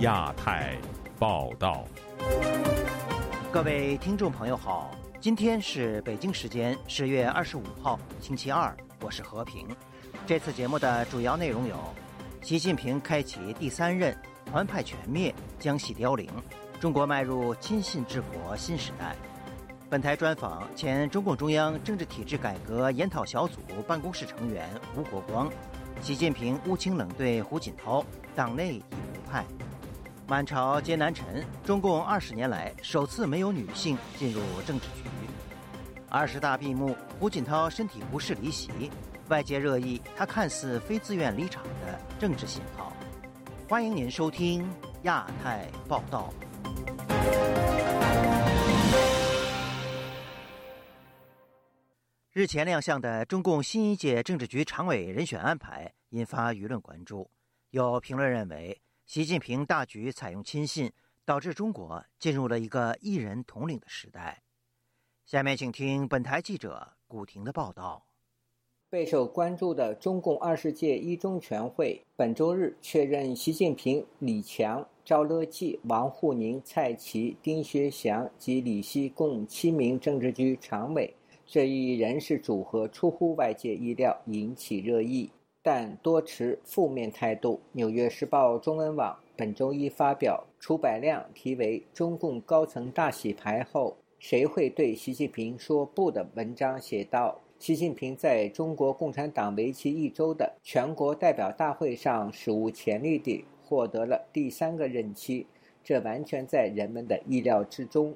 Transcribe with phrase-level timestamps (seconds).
[0.00, 0.78] 亚太
[1.18, 1.84] 报道，
[3.52, 4.90] 各位听众朋友好，
[5.20, 9.68] 今天是北京时间十月二十五号星期二，我是和平。
[10.26, 11.76] 这次节目的主要内容有：
[12.40, 14.16] 习近平开启第三任，
[14.46, 16.30] 团派全灭，江西凋零，
[16.80, 19.14] 中国迈入亲信治国新时代。
[19.90, 25.50] 本台专访前中共中央政治体制改革研讨小组办公室成员吴国光。
[26.00, 28.02] 习近平乌青冷对胡锦涛，
[28.34, 29.44] 党内已无派。
[30.30, 35.02] 满朝皆男臣，中共二十年来首次没有女性进入政治局。
[36.08, 38.70] 二十大闭幕，胡锦涛身体不适离席，
[39.26, 42.92] 外界热议他看似非自愿离场的政治信号。
[43.68, 44.64] 欢迎您收听
[45.02, 46.32] 亚太报道。
[52.30, 57.28] 日前亮相的中共新一届政治局常委人选安排引发舆论关注。
[57.70, 58.80] 有评论认为，
[59.12, 60.92] 习近平大局采用亲信，
[61.24, 64.40] 导致中国进入了一个一人统领的时代。
[65.24, 68.06] 下面请听本台记者古婷的报道。
[68.88, 81.12] 备受关注的中共二十届一中全会本周日确认，习近平、李强、赵乐际、王沪宁、蔡奇、丁薛祥及李希共七名政治局常委。
[81.44, 85.28] 这一人事组合出乎外界意料，引起热议，
[85.62, 87.54] 但多持负面态度。
[87.72, 105.46] 《纽约时报》中文网本周一发表楚百亮题为《中共高层大洗牌后，谁会对习近平说不》的文章写道：“习近平在中国共产党为期一周的全国代表大会上，史无前例地获得了第三个任期，
[105.84, 108.14] 这完全在人们的意料之中。”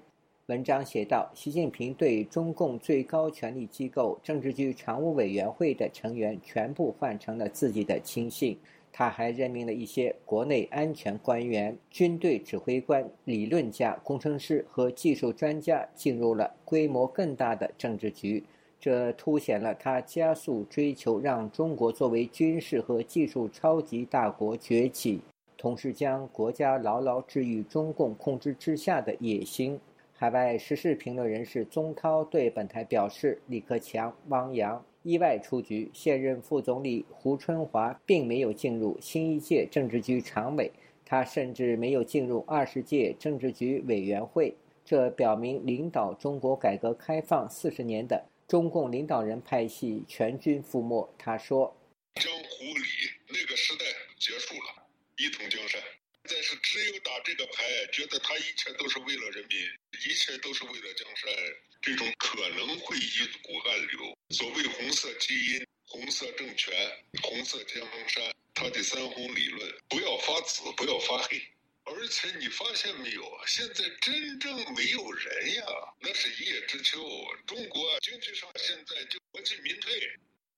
[0.48, 8.58] 文章写道：“习近平对中共最高权力机构政治局常务委员会的成员全部换成了自己的亲信。
[8.92, 18.44] 他还任命了一些国内安全官员、军队指挥官、理论家、工程师和技术专家进入了规模更大的政治局。
[18.78, 25.22] 这凸显了他加速追求让中国作为军事和技术超级大国崛起，
[25.56, 29.80] 同时将国家牢牢置于中共控制之下的野心。”
[30.16, 40.70] 海外时事评论人士宗涛对本台表示：“李克强、汪洋意外出局，现任副总理胡春华并没有进入新一届政治局常委，
[41.04, 44.54] 他甚至没有进入二十届政治局委员会。
[44.84, 51.76] 这表明领导中国改革开放四十年的中共领导人派系全军覆没。”他说
[52.14, 52.84] ：“江湖里
[53.28, 53.84] 那个时代
[54.16, 54.86] 结束了，
[55.18, 55.82] 一统江山。”
[56.26, 59.58] 但是只有打这个牌，觉得他一切都是为了人民，
[60.06, 61.30] 一切都是为了江山，
[61.80, 64.16] 这种可能会一股暗流。
[64.30, 66.74] 所谓红色基因、红色政权、
[67.22, 68.22] 红色江山，
[68.52, 71.40] 他的三红理论，不要发紫，不要发黑。
[71.84, 73.44] 而且你发现没有啊？
[73.46, 75.64] 现在真正没有人呀，
[76.00, 76.98] 那是一叶知秋。
[77.46, 79.94] 中国经济上现在就国进民退。《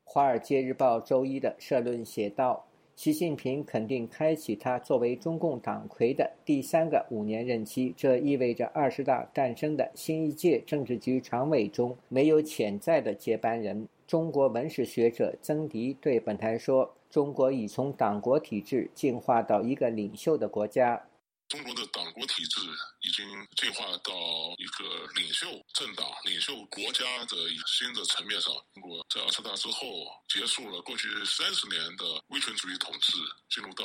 [0.05, 2.69] 华尔街日报》周一的社论写道。
[2.97, 13.87] 习近平肯定开启他作为中共党魁的第三个五年任期，这意味着二十大诞生的新一届政治局常委中没有潜在的接班人。
[14.07, 21.03] 中国文史学者曾迪对本台说：“中国已从党国体制进化到一个领袖的国家。”
[21.49, 22.61] 中国的党国体制
[23.03, 23.25] 已经
[23.57, 24.13] 进化到
[24.59, 27.37] 一个领袖政党、领袖国家的
[27.67, 28.53] 新的层面上。
[28.75, 29.87] 中国在二十大之后
[30.29, 33.13] 结束了过去三十年的威权主义统治，
[33.49, 33.85] 进入到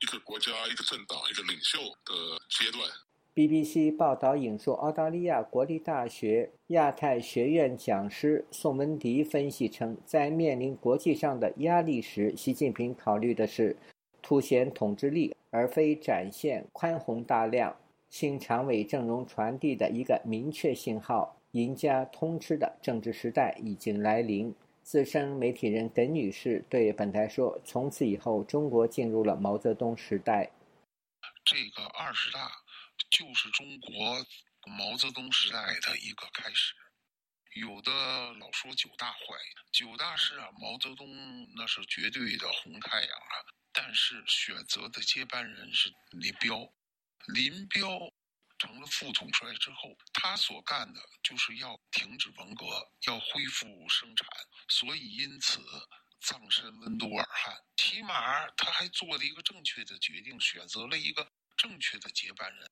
[0.00, 2.88] 一个国家、一个政党、一个领袖的阶段。
[3.34, 13.74] BBC 报道引述澳大利亚国立大学亚太学院讲师宋文迪分析称，在面临国际上的压力时，习近平考虑的是
[14.22, 15.36] 凸显统治力。
[15.54, 17.76] 而非展现宽宏大量。
[18.08, 24.54] 新常委阵容传递的一个明确信号：赢家通吃的政治时代已经来临。
[24.82, 30.50] 资深媒体人耿女士对本台说：“从此以后，中国进入了毛泽东时代。
[31.44, 32.50] 这个二十大
[33.10, 33.92] 就是中国
[34.66, 36.72] 毛泽东时代的一个开始。
[37.56, 37.92] 有的
[38.40, 39.18] 老说九大坏，
[39.70, 41.06] 九大是啊，毛泽东
[41.56, 43.36] 那是绝对的红太阳啊。”
[43.72, 46.72] 但是选择的接班人是林彪，
[47.34, 47.88] 林彪
[48.58, 52.64] 成了副统帅之后，他所干的就是要停止文革，
[53.06, 54.28] 要恢复生产，
[54.68, 55.60] 所以因此
[56.20, 57.56] 葬身温都尔汗。
[57.76, 61.26] 起码他还做了一个正确的决定，选择了一个
[61.56, 62.70] 正确的接班人。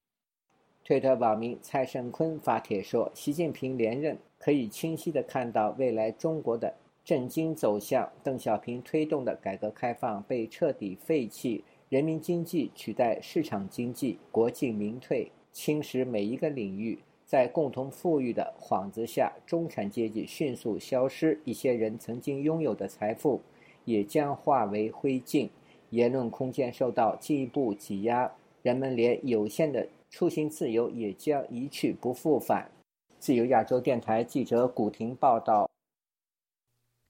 [0.84, 6.76] 推特网民蔡胜坤发帖说：“习近平连任，可以清晰的看到未来中国的。”
[7.10, 16.96] 震惊走向，邓小平推动的改革开放被彻底废弃，人民经济取代市场经济，国进民退，侵蚀每一个领域。
[17.26, 23.40] 在共同富裕的幌子下，中产阶级迅速消失，一些人曾经拥有的财富
[23.84, 25.48] 也将化为灰烬，
[25.88, 28.32] 言论空间受到进一步挤压，
[28.62, 32.70] 人们连有限的出行自由也将一去不复返。
[33.18, 35.69] 自由亚洲电台记者古婷报道：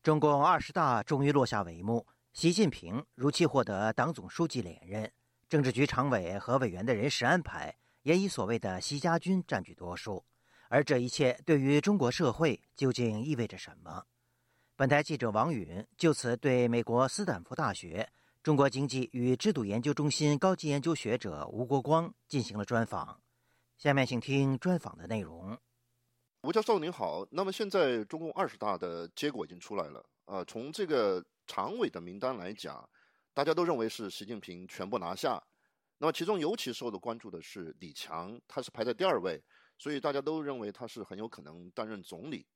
[0.03, 5.13] 中共二十大终于落下帷幕，习近平如期获得党总书记连任，
[5.47, 7.77] 政治局常委和委员的人事安排。
[8.03, 10.25] 也以所谓的“习家军”占据多数，
[10.71, 14.03] 而这一切对于中国社会究竟意味着什么？
[14.75, 18.09] 本台记者王允就此对美国斯坦福大学
[18.43, 23.21] 中国经济与制度研究中心高级研究学者吴国光进行了专访。
[23.77, 25.59] 下面请听专访的内容。
[26.43, 32.89] 吴教授您好，那么现在中共二十大的结果已经出来了，呃，从这个常委的名单来讲，
[33.35, 35.43] 大家都认为是习近平全部拿下。
[35.99, 39.39] 那么，其中尤其受到关注的是李强，他是排在第二位，
[39.77, 42.47] 所以大家都认为他是很有可能担任总理。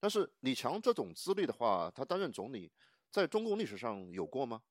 [0.00, 2.72] 但是，李强这种资历的话，他担任总理，
[3.10, 4.62] 在中共历史上有过吗？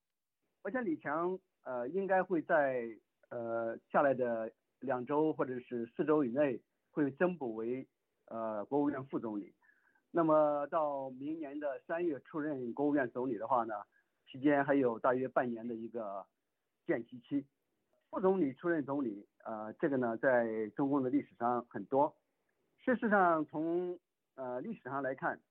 [0.63, 2.83] 我想李强呃，应该会在
[3.29, 6.59] 呃下来的两周或者是四周以内
[6.89, 7.87] 会增补为
[8.27, 9.53] 呃国务院副总理。
[10.11, 13.73] 那么到明年的三月出任国务院总理的话呢，
[14.25, 16.25] 期间还有大约半年的一个
[16.85, 17.45] 见习期。
[18.09, 22.15] 副总理出任总理，呃，这个呢，在中共的历史上很多。
[22.77, 23.99] 事实上，从
[24.35, 25.41] 呃历史上来看，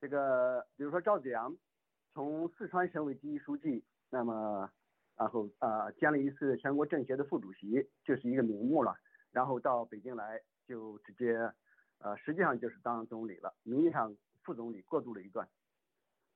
[0.00, 1.56] 这个比如说赵子阳，
[2.12, 4.70] 从四川省委第一书记，那么
[5.16, 8.94] 然后啊兼了一次全国政协的副主席，就是一个名目了。
[9.32, 11.52] 然后到北京来，就直接
[12.04, 15.48] 呃实际上就是当总理了，名义上副总理过渡了一段。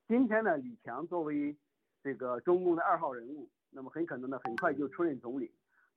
[0.06, 1.54] 今天呢，李强作为
[2.02, 5.52] 这个中共的二号人物，那么很可能呢很快就出任总理。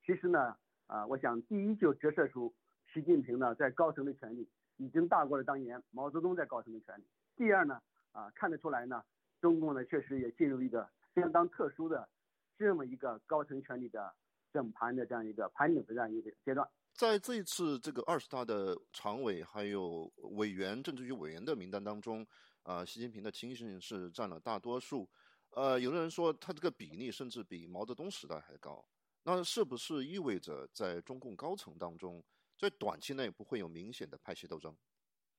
[0.05, 0.57] 其实呢，
[0.87, 2.53] 啊，我想第一就折射出
[2.93, 4.45] 习近平呢在高层的权力
[4.75, 7.05] 已经大过了当年毛泽东在高层的权力。
[7.37, 7.81] 第二呢，
[8.11, 9.01] 啊，看得出来呢，
[9.39, 10.85] 中共呢确实也进入一个
[11.15, 12.09] 相当特殊的
[12.57, 14.13] 这么一个高层权力的
[14.51, 16.67] 整盘的这样一个盘整的这样一个阶段。
[16.93, 22.25] 在这一次这个二十大的常委还有委员、政治局委员的名单当中，
[22.63, 25.09] 啊，习近平的亲信是占了大多数。
[25.51, 28.85] 呃，有的人说他这个比例甚至比毛泽东时代还高。
[29.23, 32.23] 那是不是意味着在中共高层当中，
[32.57, 34.75] 在短期内不会有明显的派系斗争？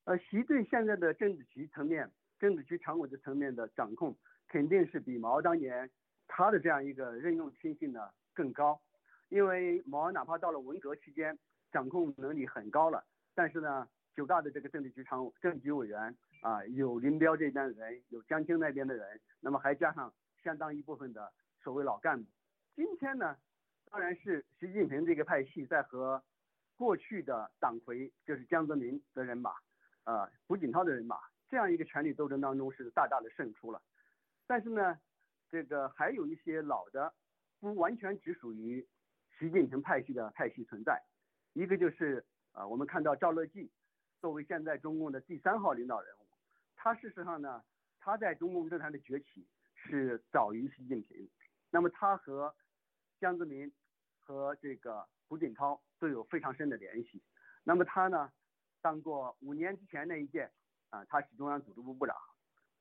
[0.05, 4.16] 呃，习对现在的政治局层面、政治局常委的层面的掌控，
[4.48, 5.88] 肯定是比毛当年
[6.26, 8.81] 他的这样一个任用亲信呢更高。
[9.32, 11.38] 因为毛哪怕到了文革期间，
[11.73, 13.02] 掌控能力很高了，
[13.34, 20.12] 但是呢，九大的这个政治局常政治局委员啊，有林彪这边的人，有江青那边的人，那么还加上
[20.44, 21.32] 相当一部分的
[21.62, 22.29] 所谓老干部。
[22.76, 23.34] 今天呢？
[23.90, 26.23] 当然是习近平这个派系在和
[26.76, 29.55] 过去的党魁，就是江泽民的人马，
[30.05, 31.17] 呃，胡锦涛的人马
[31.49, 33.81] 这样一个权力斗争当中是大大的胜出了。
[34.46, 34.99] 但是呢，
[35.50, 37.14] 这个还有一些老的，
[37.61, 38.87] 不完全只属于
[39.43, 41.03] 习近平派系的派系存在。
[41.53, 43.69] 一个就是啊，我们看到赵乐际
[44.21, 46.27] 作为现在中共的第三号领导人物，
[46.77, 47.65] 他事实上呢，
[47.99, 49.44] 他在中共政坛的崛起
[49.75, 51.29] 是早于习近平。
[51.71, 52.55] 那么他和
[53.19, 53.72] 江泽民。
[54.25, 57.20] 和这个胡锦涛都有非常深的联系。
[57.65, 58.31] 那么他呢，
[58.81, 60.49] 当过五年之前那一届
[60.91, 62.17] 啊，他是中央组织部部长，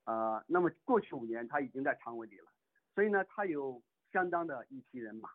[0.06, 2.46] 呃，那么过去五年他已经在常委里了，
[2.94, 5.32] 所以呢，他有相当的一批人马。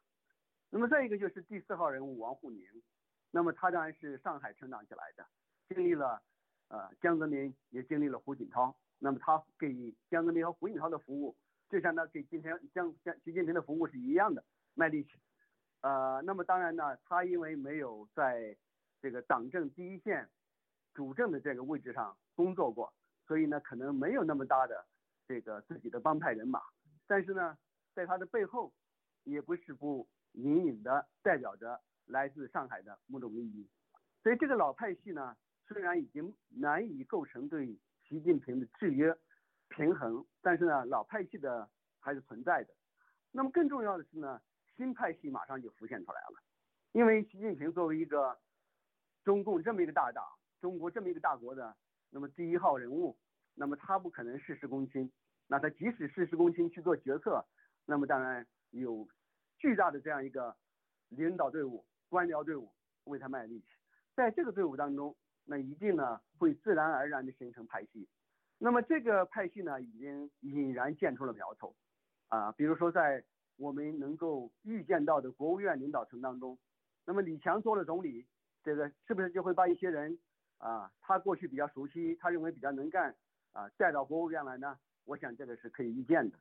[0.77, 2.63] 那么再一个就是第四号人物王沪宁，
[3.31, 5.27] 那么他当然是上海成长起来的，
[5.71, 6.21] 经历了
[6.69, 11.35] 呃江泽民，也经历了胡锦涛，那么他给江泽民和胡锦涛的服务，
[11.71, 15.19] 就像他给今天江江习近平的服务是一样的，卖力气。
[15.81, 18.55] 呃，那么当然呢，他因为没有在
[19.01, 20.29] 这个党政第一线
[20.93, 22.93] 主政的这个位置上工作过，
[23.27, 24.85] 所以呢，可能没有那么大的
[25.27, 26.61] 这个自己的帮派人马。
[27.07, 27.57] 但是呢，
[27.95, 28.75] 在他的背后，
[29.25, 30.07] 也不是不
[30.37, 33.69] 隐隐的代表着来自上海的某种利益。
[34.23, 37.67] 所以这个老派系呢，虽然已经难以构成对
[38.09, 39.15] 习近平的制约
[39.69, 42.73] 平衡，但是呢，老派系的还是存在的。
[43.33, 44.41] 那么更重要的是呢。
[44.77, 46.43] 新派系马上就浮现出来了，
[46.93, 48.39] 因为习近平作为一个
[49.25, 50.23] 中共这么一个大党，
[50.61, 51.75] 中国这么一个大国的
[52.11, 53.17] 那么第一号人物，
[53.55, 55.11] 那么他不可能事事躬亲，
[55.47, 57.43] 那他即使事事躬亲去做决策，
[57.87, 59.09] 那么当然有
[59.59, 60.55] 巨大的这样一个
[61.09, 62.73] 领导队伍、官僚队伍
[63.05, 63.67] 为他卖力气，
[64.15, 68.09] 在这个队伍当中，那一定呢会自然而然的形成派系，
[68.59, 71.75] 那么这个派系呢已经隐然见出了苗头，
[72.29, 73.25] 啊，比如说在。
[73.59, 76.59] 我们能够预见到的国务院领导层当中，
[77.07, 78.27] 那么李强做了总理，
[78.63, 80.19] 这个是不是就会把一些人
[80.59, 83.17] 啊，他过去比较熟悉，他认为比较能干
[83.53, 84.79] 啊，带到国务院来呢？
[85.07, 86.39] 我想这个是可以预见的。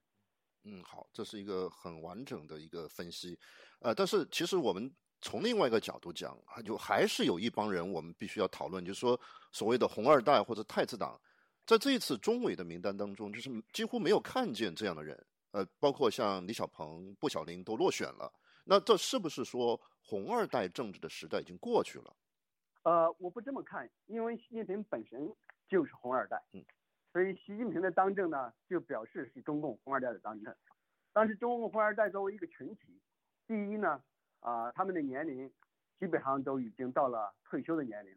[0.67, 3.38] 嗯，好，这是一个很完整的一个分析，
[3.79, 4.91] 呃，但是其实我们
[5.22, 9.19] 从另外一个角度讲，就还是有一帮人我们必须要讨论，就是说
[9.51, 11.22] 所谓的红二代或者太子党，
[11.67, 22.15] 在这一次中委的名单当中，就是几乎没有看见这样的人，呃，包括像李小鹏、布小林都落选了，那这是不是说红二代政治的时代已经过去了？
[22.81, 25.31] 呃，我不这么看，因为习近平本身
[25.67, 26.65] 就是红二代，嗯。
[27.15, 30.53] 所以习近平的当政呢，就表示是中共红二代的当政。
[31.13, 33.01] 但是中共红二代作为一个群体，
[33.48, 34.03] 第一呢，
[34.41, 35.50] 啊，他们的年龄
[35.98, 38.13] 基本上都已经到了退休的年龄。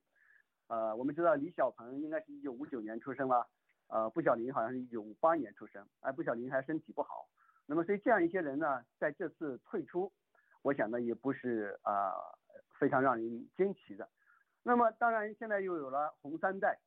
[0.66, 3.46] 呃，我们知道李小鹏应该是一九五九年出生了，
[3.86, 7.28] 呃，布小林好像是一九五八年出生，哎布小林还身体不好。
[7.66, 10.12] 那么所以这样一些人呢，在这次退出，
[10.62, 12.12] 我想呢也不是啊
[12.80, 14.08] 非常让人惊奇的。
[14.64, 16.80] 那么当然现在又有了红三代，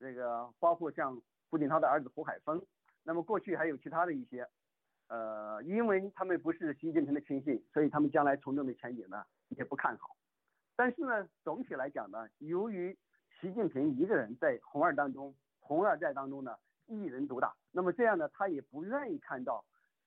[0.00, 1.22] 这个包括像。
[1.52, 2.64] 胡锦涛的儿子胡海峰，
[3.02, 4.48] 那么过去还有其他的一些，
[5.08, 10.16] 呃，因为他们不是习近平的亲信，所以他们将来从政的前景呢也不看好。
[10.74, 12.96] 但是呢，总体来讲呢，由于
[13.38, 16.56] 习近平一个人在红二当中，红二代当中呢
[16.86, 19.62] 一人独大，那么这样呢，他也不愿意看到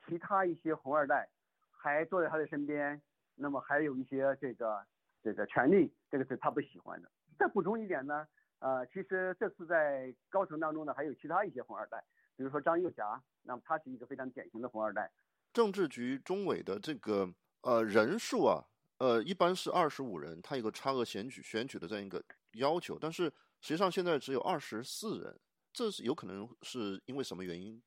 [0.07, 1.29] 其他一些红二代
[1.69, 2.99] 还坐在他的身边，
[3.35, 4.83] 那么还有一些这个
[5.21, 7.11] 这个权利，这个是他不喜欢的。
[7.37, 8.27] 再补充一点呢。
[8.59, 12.03] 呃，其实这次在高层当中呢，还有其他一些红二代，
[12.35, 15.11] 比如说张幼霞，那么他是一个非常典型的红二代。
[15.53, 17.31] 政治局中委的这个
[17.61, 18.63] 呃人数啊，
[18.97, 23.25] 呃一般是二十五人，他有个差额选举选举的这样一个要求，但是
[23.61, 25.39] 实际上现在只有二十四人，
[25.71, 27.81] 这是有可能是因为什么原因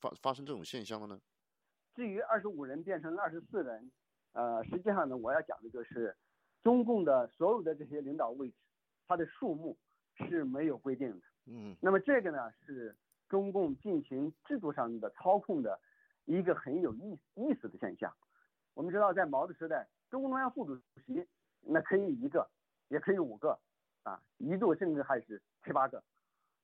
[0.00, 1.20] 发发生这种现象了呢？
[1.94, 3.90] 至于二十五人变成二十四人，
[4.32, 6.16] 呃，实际上呢，我要讲的就是
[6.62, 8.56] 中共的所有的这些领导位置，
[9.06, 9.78] 它的数目。
[10.16, 12.94] 是没有规定的，嗯，那么这个呢是
[13.28, 15.80] 中共进行制度上的操控的
[16.24, 18.14] 一个很有意意思的现象。
[18.74, 21.26] 我们知道，在毛的时代，中共中央副主席
[21.60, 22.48] 那可以一个，
[22.88, 23.58] 也可以五个，
[24.04, 26.02] 啊，一度甚至还是七八个。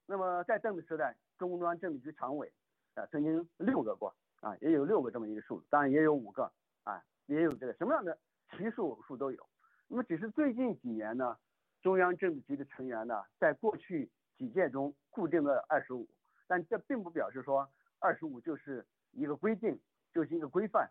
[0.06, 2.52] 那么在邓的时代，中共中央政治局常委
[2.94, 6.52] 啊曾经六个过，啊，也有六个这么一个数，当然也有五个，
[6.84, 8.16] 啊，也有这个什么样的
[8.50, 9.46] 奇数数都有。
[9.88, 11.36] 那么只是最近几年呢？
[11.82, 16.08] 中央政治局的成员呢，在过去几届中固定的二十五，
[16.46, 19.78] 但这并不表示说二十五就是一个规定，
[20.12, 20.90] 就是一个规范。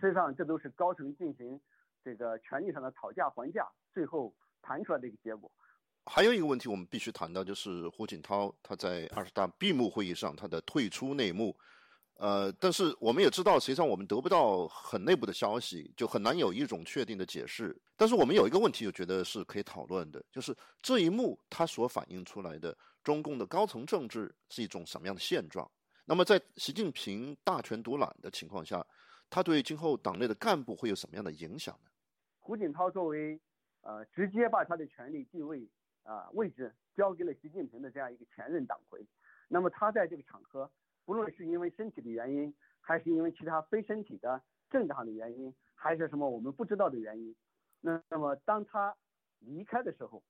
[0.00, 1.60] 实际上，这都是高层进行
[2.04, 5.50] 这个权力上的讨价还价，最后谈出来的一个结果。
[6.06, 11.56] 还有一个问题，我们必须谈到，就是胡锦涛他在二十大闭幕会议上他的退出内幕。
[12.14, 17.76] 呃，但是我们也知道，实际上我们得不到很内部的消息，就很难有一种确定的解释。
[17.96, 25.68] 但是我们有一个问题，我觉得是可以讨论的，就是这一幕它所反映出来的中共的高层政治是一种什么样的现状？
[26.04, 28.86] 那么在习近平大权独揽的情况下，
[29.28, 31.90] 他对今后党内的干部会有什么样的影响呢？
[32.38, 33.40] 胡锦涛作为
[33.80, 35.68] 呃直接把他的权力地位
[36.04, 39.04] 啊位置交给了习近平的这样一个前任党魁，
[39.48, 40.70] 那么他在这个场合。
[41.04, 47.34] 不论是因为身体的原因，还是因为其他非身体的正常的原因，还是什么我们不知道的原因，
[47.80, 48.96] 那那么当他
[49.40, 50.22] 离开的时候，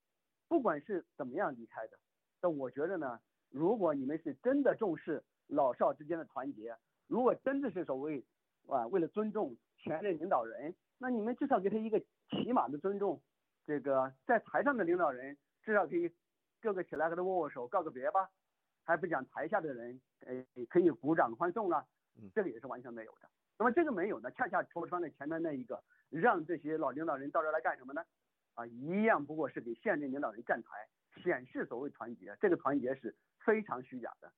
[0.47, 1.97] 不管是怎么样离开的，
[2.41, 6.75] 那我觉得呢，如果你们是真的重视老少之间的团结，
[7.07, 8.23] 如果真的是所谓
[8.67, 11.99] 啊为了尊重前任领导人，那你们至少给他一个
[12.29, 13.21] 起码的尊重，
[13.65, 16.11] 这个在台上的领导人至少可以
[16.61, 18.29] 各个起来和他握握手告个别吧。
[18.85, 21.85] 还不讲台下的人，呃，可以鼓掌欢送了，
[22.33, 23.29] 这个也是完全没有的。
[23.57, 28.03] 那么这个没有呢，恰恰戳穿了前面那一个，让这些老领导人到这来干什么呢？
[28.55, 30.87] 啊，一样不过是给现任领导人站台，
[31.23, 33.15] 显示所谓团结，这个团结是
[33.45, 34.31] 非常虚假的。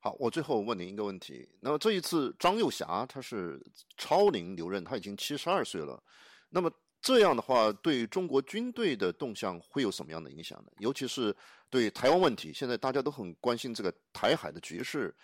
[0.00, 3.60] 好，我最后问您一个问题，那么这一次张幼霞她是
[3.96, 6.02] 超龄留任，他已经七十二岁了，
[6.48, 6.70] 那么。
[7.00, 10.70] 这样的话，对中国军队的动向会有什么样的影响呢？
[10.78, 11.34] 尤其是
[11.70, 15.14] 对台湾问题，现在大家都很关心这个台海的局势。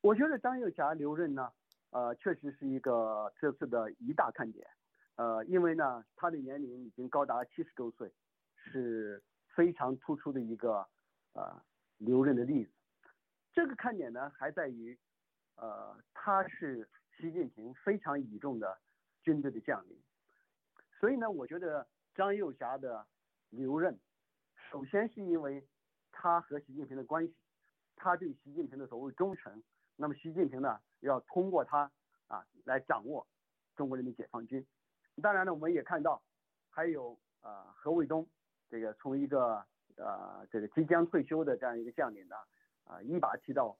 [0.00, 1.48] 我觉得张又侠留任呢，
[1.90, 4.66] 呃，确实是一个这次的一大看点。
[5.14, 8.12] 呃，因为呢，他的年龄已经高达七十周岁，
[8.56, 9.22] 是
[9.54, 10.84] 非常突出的一个
[11.34, 11.62] 呃
[11.98, 12.72] 留任的例子。
[13.52, 14.98] 这个看点呢，还在于，
[15.54, 18.76] 呃，他是习近平非常倚重的
[19.22, 19.96] 军队的将领。
[21.04, 23.06] 所以呢，我觉得张又侠的
[23.50, 24.00] 留任，
[24.70, 25.62] 首先是因为
[26.10, 27.36] 他和习近平的关系，
[27.94, 29.62] 他对习近平的所谓忠诚，
[29.96, 31.92] 那么习近平呢要通过他
[32.26, 33.26] 啊来掌握
[33.76, 34.66] 中国人民解放军。
[35.20, 36.22] 当然呢，我们也看到
[36.70, 38.26] 还有啊何卫东，
[38.70, 39.62] 这个从一个
[39.96, 42.36] 呃这个即将退休的这样一个将领呢，
[42.84, 43.76] 啊一把提到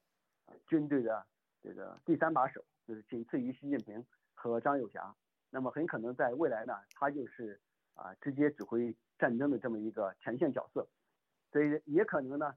[0.67, 1.27] 军队的
[1.63, 4.05] 这个第三把手，就是仅次于习近平
[4.35, 5.17] 和张又侠。
[5.55, 7.61] 那么很可能在未来呢，他就是
[7.95, 10.85] 啊直接指挥战争的这么一个前线角色。
[11.53, 12.57] 所以也可能呢，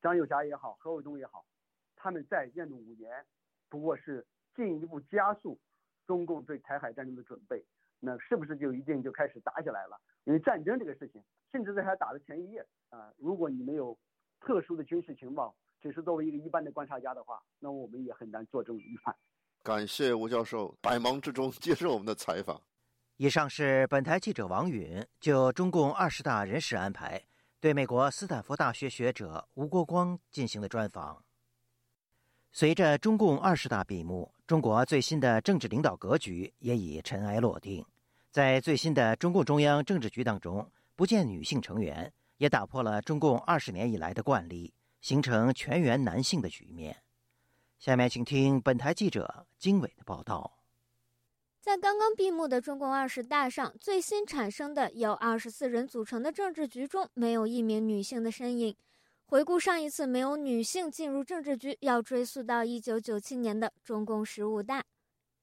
[0.00, 1.46] 张又侠也好，何卫东也好，
[1.94, 3.24] 他们在任五年，
[3.68, 5.56] 不过是进一步加速
[6.04, 7.64] 中共对台海战争的准备。
[8.00, 9.96] 那是不是就一定就开始打起来了？
[10.24, 11.22] 因为战争这个事情，
[11.52, 13.96] 甚至在他打的前一夜啊，如果你没有
[14.40, 19.14] 特殊的军事情报，只是作为一个一般的观察家的话，那我们也很难做这种预判。
[19.62, 22.60] 感谢吴教授百忙之中接受我们的采访。
[23.16, 27.22] 以上是本台记者王允就中共二十大人事安排
[27.60, 31.22] 对美国斯坦福大学学者吴国光进行的专访。
[32.50, 37.84] 随着中共二十大闭幕，中国最新的政治领导格局也已尘埃落定。
[38.30, 47.01] 在最新的中共中央政治局当中，不见女性成员，也打破了中共二十年以来的惯例，形成全员男性的局面。
[47.82, 50.56] 下面请听本台记者经纬的报道。
[51.60, 58.76] 在刚刚闭幕的中共二十大上，最新产生的由二十四人组成的政治局中，没有一名女性的身影。
[59.24, 64.84] 回顾上一次没有女性进入政治局，要追溯到一九九七年的中共十五大。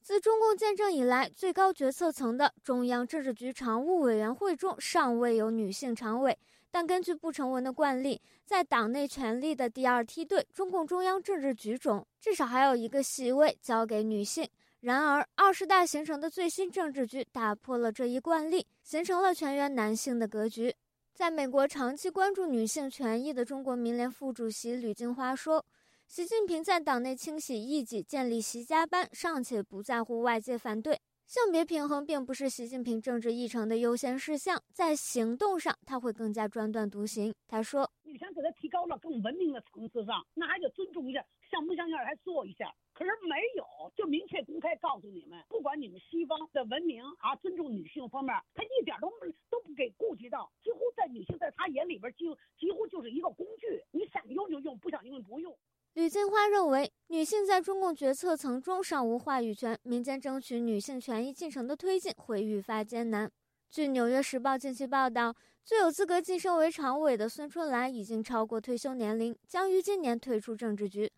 [0.02, 6.40] 自中共建政以来，最高决策层的中央政治局常务委员会中尚未有女性常委。
[6.72, 14.48] 但根据不成文的惯例，在党内权力的第二梯队——中共中央政治局中，至少还有一个席位交给女性。
[14.82, 20.76] 然而，二十大形成的最新政治局打破了这一惯例，形成了全员男性的格局。
[21.14, 25.66] 在美国长期关注女性权益的中国民联副主席吕金花说。
[26.08, 31.00] 习近平在党内清洗异己、建立习家班，尚且不在乎外界反对。
[31.30, 37.32] 性别平衡并不是习近平政治议程的优先事项，在行动上他会更加专断独行。
[37.48, 42.74] 他说：“你想给他提高了更文明的层次上，那还得尊重一下，像不像样还做一下。
[42.94, 43.64] 可是没有，
[43.96, 49.08] 就明确公开告诉你们，不管你们西方的文明啊，尊重女性方面，他一点都
[49.52, 55.56] 都不给顾及到，几乎在女性在他眼里边，几乎几乎就是一个工具，你想用就用，不想用不用。”
[55.96, 63.30] 吕金花认为，女性在中共决策层中尚无话语权，民间争取女性权益进程的推进会愈发艰难。
[63.70, 71.12] 据《纽约时报》近期报道，最有资格晋升为常委的孙春兰已经超过退休年龄，将于今年退出政治局。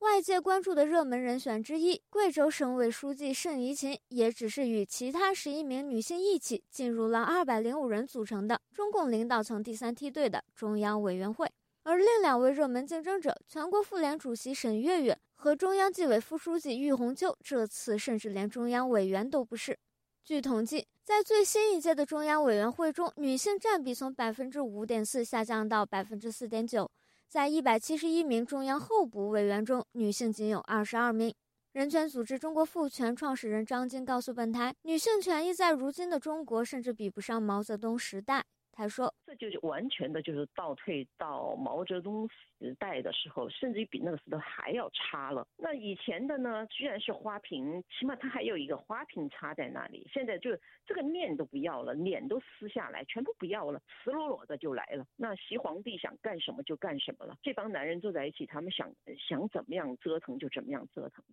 [0.00, 11.50] 外界关注的热门人选之一，贵州省委书记盛怡琴，也只是与其他十一名女性一起进入了二百零五人组成的中共领导层第三梯队的中央委员会。
[11.84, 19.78] 而另两位热门竞争者，全国妇联主席沈月月和中央纪委副书记郁红秋，这次甚至连中央委员都不是。
[20.24, 26.90] 据统计，在最新一届的中央委员会中，女性占比从百分之五点四下降到百分之四点九。
[27.28, 31.34] 在一百七十一名中央候补委员中，女性仅有二十二名。
[31.72, 38.46] 人权组织中国妇权创始人张晶告诉本台，女性权益在如今的中国，甚至比不上毛泽东时代。
[38.74, 45.46] 他说：“这就是完全的，就是倒退到毛泽东时代的时候，甚至于比那个时代还要差了。
[45.56, 50.06] 那以前的呢，居然是花瓶，起码它还有一个花瓶插在那里。
[50.12, 50.50] 现在就
[50.84, 55.06] 这个面都不要了，脸都撕下来，全部不要了，赤裸裸的就来了。
[55.16, 57.36] 那习皇帝想干什么就干什么了。
[57.42, 58.92] 这帮男人坐在一起，他们想
[59.28, 61.24] 想怎么样折腾就怎么样折腾。”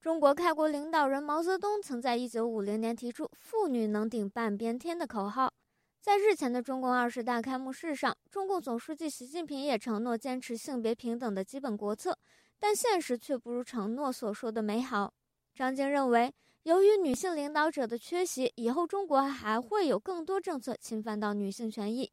[0.00, 5.52] 中国开国领导人毛泽东曾在一九五零年提出“妇女能顶半边天”的口号。
[6.02, 12.18] 在日前的中共二十大开幕式上，中共总书记习近平也承诺坚持性别平等的基本国策，
[12.58, 15.14] 但现实却不如承诺所说的美好。
[15.54, 16.34] 张晶认为，
[16.64, 22.06] 由于女性领导者的缺席，以后中国还会有更多政策侵犯到女性权益。《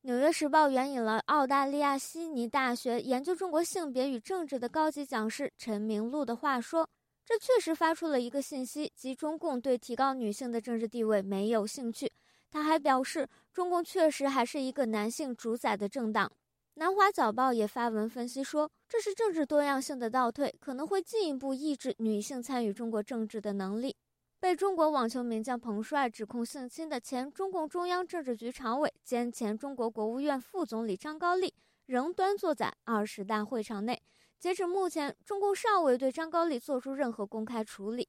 [0.00, 6.88] 纽约时报》援引了澳大利亚悉尼大学研究中国性别与政治的高级讲师陈明路的话说
[7.24, 12.10] ：“这确实发出了一个信息，即中共对提高女性的政治地位没有兴趣。”
[12.50, 16.30] 他还表示，中共确实还是一个男性主宰的政党。
[16.74, 23.94] 南华早报也发文分析说，这是政治多样性的倒退，可能会进一步抑制女性参与中国政治的能力。
[24.40, 31.52] 被中国网球名将彭帅指控性侵的前中共中央政治局常委兼前中国国务院副总理张高丽，
[31.86, 34.00] 仍端坐在二十大会场内。
[34.38, 38.08] 截止目前，中共尚未对张高丽做出任何公开处理。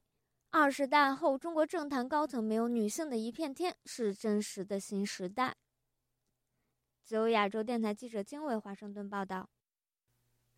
[0.54, 5.56] 二十大后，中国政坛高层没有女性的一片天，是真实的新时代。
[7.06, 9.50] 自由亚洲电台记者经纬华盛顿报道。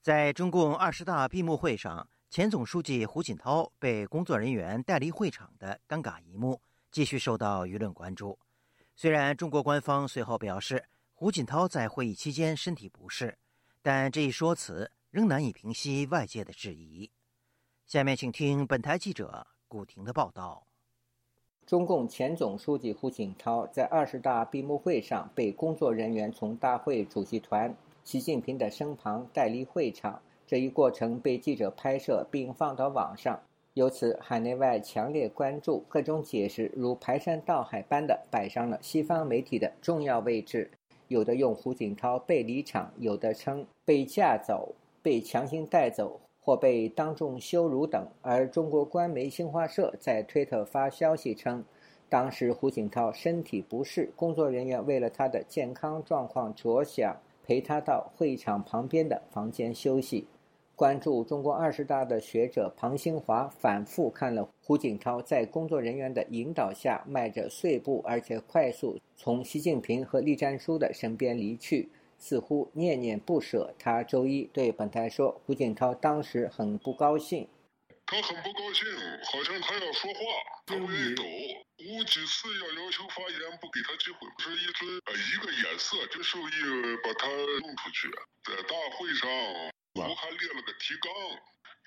[0.02, 6.60] 在中共二十大闭幕会上，前总书记胡锦涛被工作人员带离会场的尴尬一幕
[6.92, 8.40] 继续受到舆论关注。
[8.96, 13.38] 虽然中国官方随后表示胡锦涛在会议期间身体不适，
[13.84, 17.12] 但这一说辞仍难以平息外界的质疑。
[17.86, 20.62] 下面请听本台记者古婷的报道。
[21.66, 33.42] 中共前总书记胡锦涛在二十大闭幕会上被工作人员从大会主席团习近平的身旁带离会场，这一过程被记者拍摄并放到网上，
[33.74, 40.70] 由此海内外强烈关注，各种解释如排山倒海般的摆上了西方媒体的重要位置，
[41.08, 46.20] 有的用胡锦涛被离场，有的称被架走、被强行带走。
[46.44, 51.64] 或被当众羞辱等，而中国官媒新华社在推特发消息称，
[52.10, 60.28] 当时胡锦涛身体不适，工作人员为了他的健康状况着想，陪他到会场旁边的房间休息。
[60.76, 71.90] 关注中国二十大的学者庞新华反复看了胡锦涛在工作人员的引导下，迈着碎步而且快速从习近平和栗战书的身边离去。
[72.24, 73.76] 似乎念念不舍。
[73.78, 77.50] 他周一对本台说：“胡锦涛当时很不高兴，
[78.06, 78.88] 他很不高兴，
[79.28, 80.20] 好像他要说话，
[80.66, 81.24] 他不愿意走。
[81.84, 86.56] 我几次要要求发言，不给他机会，是一尊呃一个眼色就授意
[87.04, 88.08] 把他弄出去。
[88.48, 89.28] 在大会上，
[90.00, 91.12] 我还列了个提纲，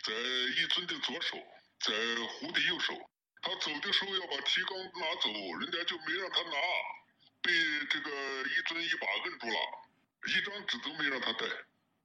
[0.05, 1.41] 在一尊的左手，
[1.81, 1.97] 在
[2.37, 2.93] 胡的右手。
[3.41, 5.33] 他走的时候要把提纲拿走，
[5.65, 6.61] 人家就没让他拿，
[7.41, 7.49] 被
[7.89, 9.57] 这个一尊一把摁住了。”
[10.25, 11.47] 一张纸都没让他带，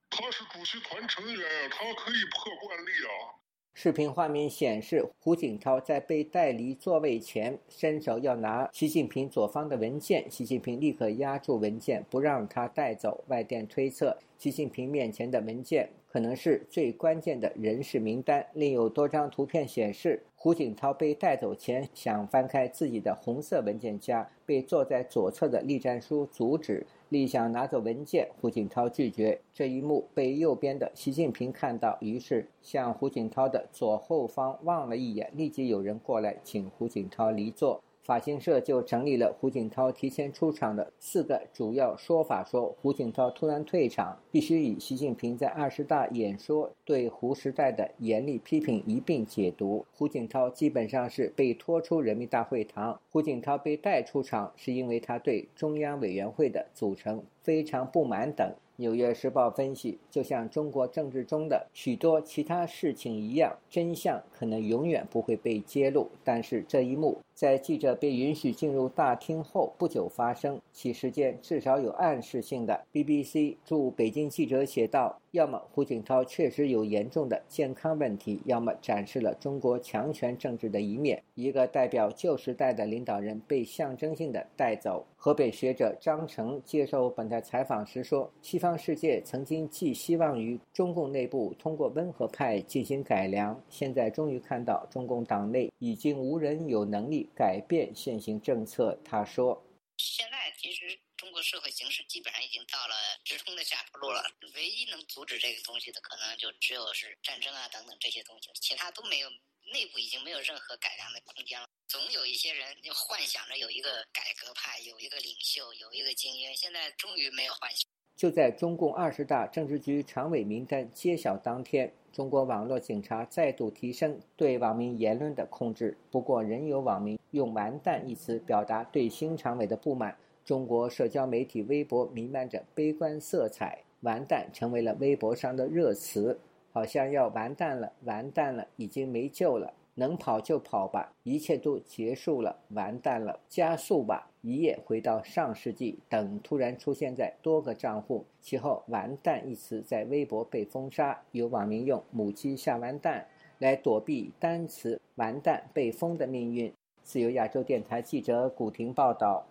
[0.09, 3.39] 他是主席团成员呀，他可以破惯例啊。
[3.73, 13.23] 视频画面显示，胡锦涛在被带离座位前，伸手要拿习近平左方的文件，习近平立刻压住文件，不让他带走。
[13.27, 18.45] 外电推测，习近平面前的文件可能是最关键的人事名单。
[18.53, 26.85] 另有多张图片显示，胡锦涛被带走前想翻开自己的红色文件夹，被坐在左侧的栗战书阻止。
[27.11, 29.41] 立想拿走文件，胡锦涛拒绝。
[29.53, 37.83] 这一幕被右边的习近平看到，于是向胡锦涛的左后方望了一眼，立即有人过来请胡锦涛离座。
[38.11, 49.85] 法新社就整理了胡锦涛提前出场的四个主要说法：说胡锦涛突然退场，必须以习近平在二十大演说对胡时代的严厉批评一并解读。
[49.95, 58.45] 胡锦涛基本上是被拖出人民大会堂，胡锦涛被带出场是因为他对中央委员会的组成非常不满等。
[58.83, 66.09] 《纽约时报》分析，就像中国政治中的许多其他事情一样，真相可能永远不会被揭露。
[66.23, 72.79] 但是这一幕在记者被允许进入大厅后不久发生，其事件至少有暗示性的。
[72.93, 75.17] BBC 驻北京记者写道。
[75.31, 81.23] 要么胡锦涛确实有严重的健康问题，要么展示了中国强权政治的一面。
[81.35, 85.05] 一个代表旧时代的领导人被象征性的带走。
[85.15, 99.65] 河北学者张成接受本台采访时说：“西方世界曾经寄希望于中共内部通过温和派进行改良，现在终于看到中共党内已经无人有能力改变现行政策。”他说
[99.97, 104.23] ：“现在其实。”中国社会形势基本上已经到了直通的下坡路了，
[104.55, 109.29] 唯一能阻止这个东西的可能就只有是战争啊等等这些东西，其他都没有，
[109.71, 111.67] 内部已经没有任何改良的空间了。
[111.87, 117.87] 总有一些人就幻想着有一个改革派，有一个领袖，有一个精英，现在终于没有幻想。
[118.17, 130.15] 就在中共二十大政治局常委名单揭晓当天，中国网络警察再度提升对网民言论的控制，不过仍有网民用“完蛋”一词表达对新常委的不满。
[130.43, 136.37] 中国社交媒体微博弥漫着悲观色彩，完蛋成为了微博上的热词，
[136.73, 148.25] 好像要完蛋了，完蛋了，已经没救了，能跑就跑吧，一切都结束了，完蛋了，加速吧，一夜回到上世纪等，突然出现在多个账户。
[148.41, 153.27] 其后，“完蛋”一词在微博被封杀，有网民用“母鸡下完蛋”
[153.59, 156.73] 来躲避单词“完蛋”被封的命运。
[157.03, 159.45] 自由亚洲电台记者古婷报道。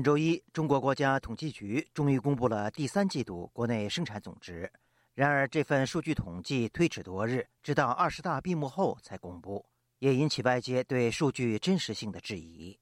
[0.00, 4.72] 本周一，中国国家统计局终于公布了第三季度国内生产总值。
[5.12, 9.62] 然而，这份数据统计推迟多日，直到二十大闭幕后才公布，
[9.98, 12.78] 也引起外界对数据真实性的质疑。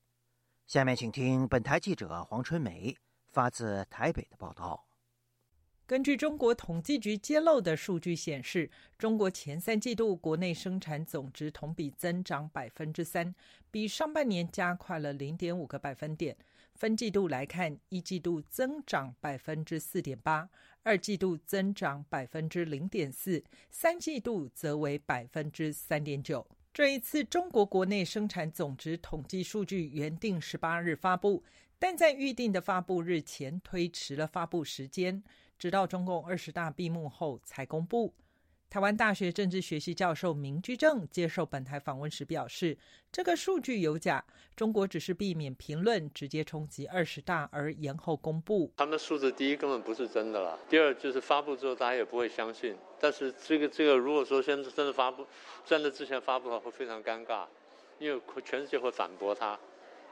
[0.68, 2.96] 下面请听本台记者黄春梅
[3.33, 4.87] 发自台北的报道。
[5.88, 13.35] 根据中国统计局揭露的数据显示，中国前三季度国内生产总值同比增长百分之三，
[13.72, 16.37] 比上半年加快了零点五个百分点。
[16.79, 20.49] 分季度来看，一季度增长百分之四点八，
[20.85, 26.47] 二季度增长百分之零点四，三季度则为百分之三点九。
[26.73, 31.43] 这一次，中国国内生产总值统计数据原定十八日发布，
[31.81, 35.25] 但在预定的发布日前推迟了发布时间。
[35.59, 38.14] 直到中共二十大闭幕后才公布。
[38.70, 42.76] 台湾大学政治学系教授明居正接受本台访问时表示，
[43.11, 44.22] 这个数据有假，
[44.54, 48.70] 中国只是避免评论直接冲击二十大而延后公布。
[48.76, 52.76] 他们数字第一根本不是真的啦，第二就是发布之后大家也不会相信。
[53.00, 55.26] 但是这个这个如果说现在真的发布，
[55.64, 57.46] 真的之前发布的话会非常尴尬，
[57.98, 59.59] 因为全世界会反驳他，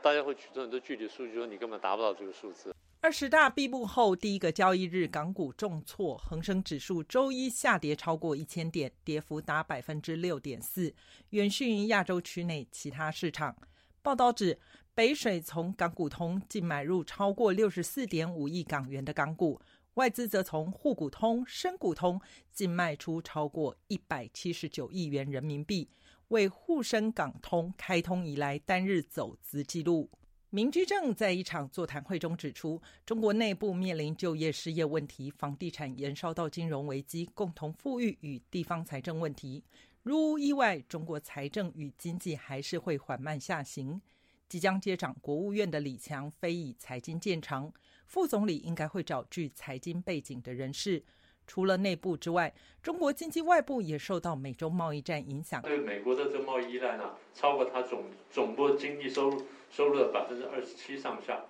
[0.00, 2.74] 大家会举出很多具体数据说你根本达不到这个数字。
[3.06, 10.92] 二十大闭幕后第一个交易日，港股重挫，恒生指数周一下跌超过一千点，跌幅达百分之六点四，
[11.30, 13.56] 远逊于亚洲区内其他市场。
[14.02, 14.58] 报道指，
[14.92, 19.60] 北水从港股通净买入超过六十四点五亿港元的港股，
[19.94, 25.88] 外资则从沪股通、深股通净卖出超过一百七十九亿元人民币，
[26.26, 30.10] 为沪深港通开通以来单日走资纪录。
[30.56, 39.62] 明居正在一场座谈会中指出，中国内部面临就业、失业问题，房地产延烧到金融危机，共同富裕与地方财政问题。
[40.02, 44.00] 如无意外，中国财政与经济还是会缓慢下行。
[44.48, 47.70] 即将接掌国务院的李强非以财经见长，
[48.06, 51.04] 副总理应该会找具财经背景的人士。
[51.46, 55.62] 除了内部之外，中国经济外部也受到美中贸易战影响。
[55.62, 61.44] 对美国的这贸易依赖呢，超过它总总部经济收入收入的百分之二十七上下。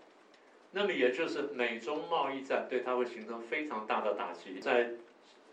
[0.72, 4.58] 那么也就是美中贸易战对它会形成非常大的打击。
[4.60, 4.90] 在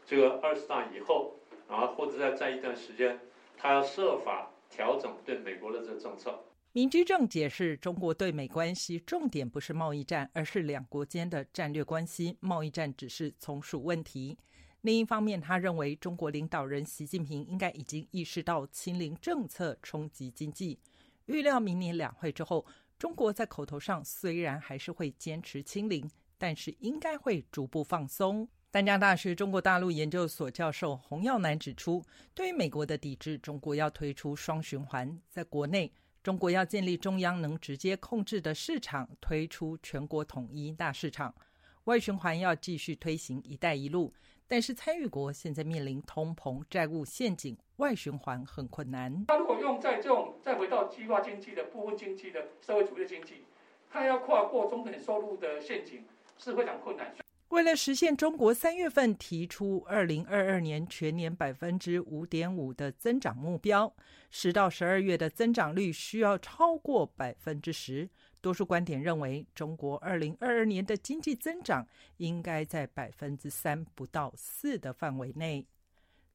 [0.06, 1.36] 这个二十大以后，
[1.70, 3.20] 啊，或者在在一段时间，
[3.58, 6.44] 它要设法调整对美国的这个政策。
[6.76, 14.36] 民居正解释，中国对美关系重点不是贸易战，而是两国间的战略关系，贸易战只是从属问题。
[14.82, 20.80] 另一方面，他认为中国领导人习近平应该已经意识到清零政策冲击经济，
[21.28, 22.66] 预料明年两会之后，
[22.98, 26.10] 中国在口头上虽然还是会坚持清零，
[26.40, 28.50] 但是应该会逐步放松。
[28.72, 35.94] 丹江大学中国大陆研究所教授洪耀南指出，对于美国的抵制，中国要推出双循环，在国内。
[36.24, 41.36] 中国要建立中央能直接控制的市场，推出全国统一大市场。
[41.84, 44.14] 外循环要继续推行“一带一路”，
[44.48, 49.26] 但是参与国现在面临通膨、债务陷阱，外循环很困难。
[49.28, 53.44] 他如果用在这种再回到计划经济的部分经济的社会主义经济，
[53.92, 56.06] 他要跨过中等收入的陷阱
[56.38, 57.14] 是非常困难。
[57.54, 63.94] 为了实现中国三月份提出二零二二年全年百分之五点五的增长目标，
[64.32, 68.10] 十到十二月的增长率需要超过百分之十。
[68.42, 71.88] 多数观点认为，中国二零二二年的经济增长
[72.18, 75.64] 应该在百分之三不到四的范围内。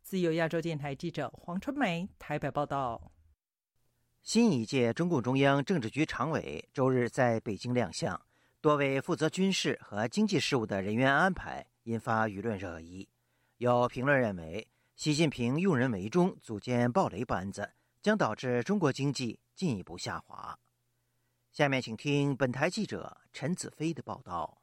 [0.05, 3.11] 自由亚洲电台记者黄春梅台北报道。
[4.23, 8.28] 新一届中共中央政治局常委周日在北京亮相。
[8.61, 13.09] 多位负责军事和经济事务的人员安排引发舆论热议。
[13.59, 14.67] 有评论认为，
[14.97, 17.71] 习近平用人为中，组建暴雷班子，
[18.03, 20.59] 将导致中国经济进一步下滑。
[21.53, 24.61] 下面请听本台记者陈子飞的报道。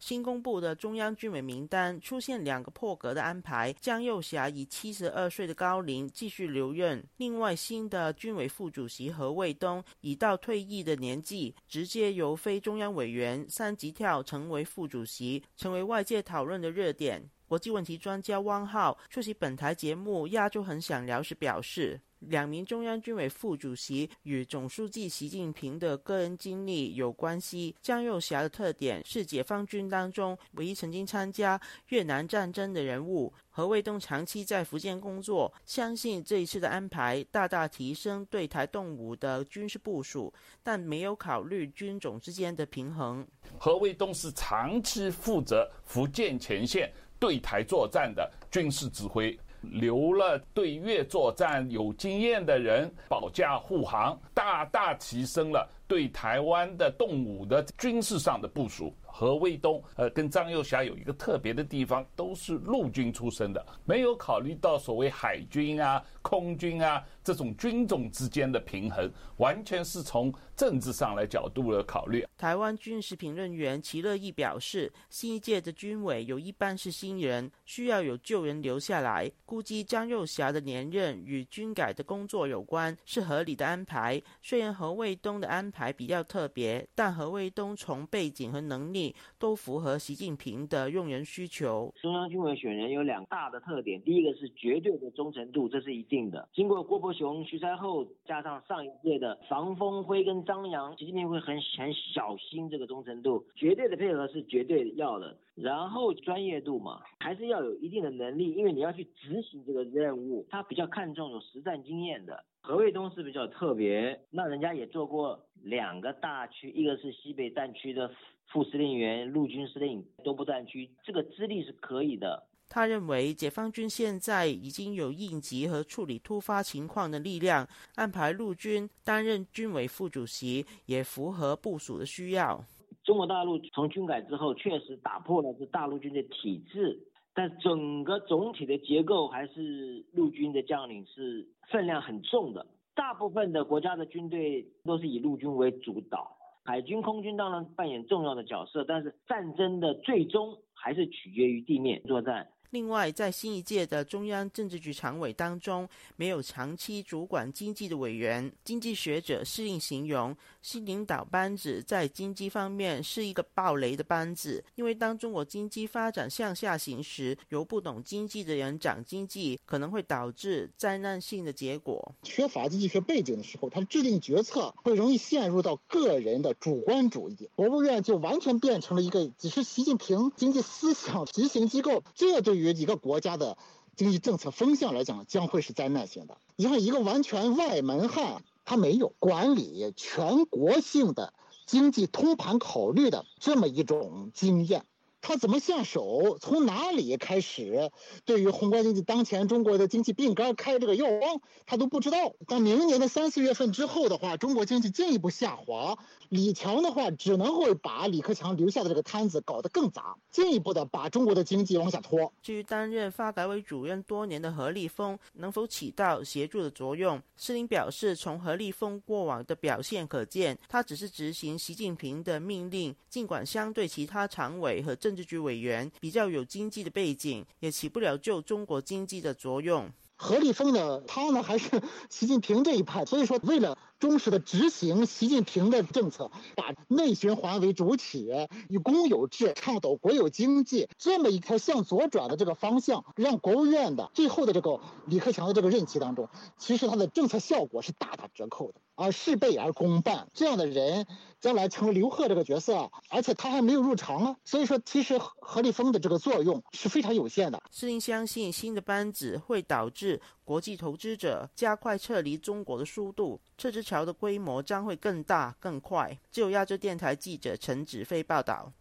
[0.00, 7.06] 新公布的中央军委名单出现两个破格的安排，江幼霞以七十二岁的高龄继续留任。
[7.18, 17.30] 另外，新的军委副主席何卫东已到退役的年纪，直接由非中央委员三级跳成为副主席，成为外界讨论的热点。
[17.46, 22.00] 国际问题专家汪浩出席本台节目《亚洲很想聊》时表示。
[22.20, 27.74] 两名中央军委副主席与总书记习近平的个人经历有关系。
[27.80, 33.32] 江幼霞的特点是解放军当中唯一曾经参加越南战争的人物。
[33.48, 43.26] 何卫东长期在福建工作，相信这一次的安排大大提升对台动武的军事部署，但没有考虑军种之间的平衡。
[43.58, 49.38] 何卫东是长期负责福建前线对台作战的军事指挥。
[49.62, 58.94] 留了对越作战有经验的人保驾护航，大大提升了对台湾的动武的军事上的部署。
[59.12, 72.26] 何卫东呃跟张幼霞有一个特别的地方，都是陆军出身的，没有考虑到所谓海军啊、空军啊这种军种之间的平衡，完全是从政治上来角度的考虑。
[72.38, 79.30] 台湾军事评论员齐乐义表示，新一届的军委有一半是新人，需要有旧人留下来。
[79.44, 84.22] 估计张幼霞的连任与军改的工作有关，是合理的安排。
[84.40, 88.99] 虽然何卫东的安排比较特别，但何卫东从背景和能力。
[89.38, 91.92] 都符合习近平的用人需求。
[92.00, 96.48] 中央军委选人有两大的特点，第一个是绝对的忠诚度，这是一定的。
[96.52, 105.36] 经过郭伯雄、徐才厚，加上上一届的房峰辉跟张扬，习近平会很很小心这个忠诚度，绝对的配合是绝对要的。
[105.54, 112.44] 然后专业度嘛，还是要有一定的能力，因为你要去执行这个任务，他比较看重有实战经验的。
[112.62, 118.10] 何卫东是比较特别，那人家也做过两个大区，一个是西北战区的。
[118.52, 122.46] 副司令员、陆军司令都不战区，这个资历是可以的。
[122.68, 132.64] 他认为，解放军现在已经有应急和处理突发情况的力量，安排陆军担任军委副主席，也符合部署的需要。
[133.02, 136.96] 中国大陆从军改之后，确实打破了这大陆军的体制，
[137.34, 142.64] 但整个总体的结构还是陆军的将领是分量很重的。
[142.94, 146.36] 大部分的国家的军队都是以陆军为主导。
[146.62, 152.48] 海军、空军当然扮演重要的角色，但是战争的最终还是取决于地面作战。
[152.70, 158.52] 另外，在新一届的中央政治局常委当中，没有长期主管经济的委员。
[158.62, 164.64] 经济学者适应形容，新领导班子在经济方面是一个暴雷的班子。
[164.76, 172.14] 因为当中国经济发展向下行时，由不懂经济的人掌经济，可能会导致灾难性的结果。
[172.22, 177.50] 缺乏经济学背景的时候，他制定决策会容易陷入到个人的主观主义。
[177.56, 182.04] 国务院就完全变成了一个只是习近平经济思想执行机构。
[182.14, 183.56] 这对于于一个国家的
[183.96, 186.36] 经济政策风向来讲，将会是灾难性的。
[186.56, 191.34] 你看，一个完全外门汉，他没有管理全国性的
[191.66, 194.84] 经济通盘考虑的这么一种经验。
[195.20, 196.38] 他怎么下手？
[196.40, 197.90] 从哪里开始？
[198.24, 202.32] 对于宏观经济当前中国的经济病根开这个药方，他都不知道。
[202.46, 205.98] 到明年的三四月份之后的话，中国经济进一步下滑，
[206.30, 212.32] 李强的话只能会把李克强留下的这个摊子搞得更杂，进一步的把中国的经济往下拖。
[212.42, 225.10] 至于担任发改委主任多年的何立峰能否起到协助的作用，施林表示，从何立峰过往的表现可见，他只是执行习近平的命令，尽管相对其他常委和政。
[225.10, 229.90] 政治局委员比较有经济的背景，也起不了救中国经济的作用。
[230.14, 231.02] 何立峰呢？
[231.04, 233.76] 他呢还是 习近平这一派，所以说为了。
[234.00, 238.32] 忠实的执行习近平的政策，把内循环为主体，
[238.70, 250.28] 以公有制倡导国有经济这么一条向左转的这个方向，让国务院的最后的这个李克强的这个任期当中，其实他的政策效果是大打折扣的，而事倍而功半。
[250.32, 251.06] 这样的人
[251.38, 257.62] 将来成为刘鹤这个角色，而且他还没有入常啊，所以说其实何立峰的这个作用是非常有限的。
[257.70, 260.18] 施令相信新的班子会导致
[260.50, 263.40] 国际投资者加快撤离中国的速度。
[263.56, 266.18] 撤资桥的规模将会更大更快。
[266.28, 268.72] 就亚洲电台记者陈子飞报道。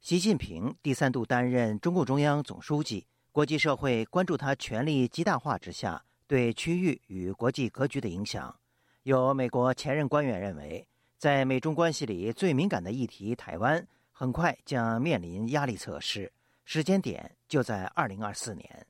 [0.00, 8.54] 习近平第三度担任中共中央总书记，国际社会关注他权力极大化之下对区域与国际格局的影响。
[9.02, 10.86] 有美国前任官员认为，
[11.20, 13.86] 在美中关系里最敏感的议题——台湾。
[14.10, 16.30] 很快将面临压力测试，
[16.66, 18.86] 时间点就在二零二四年。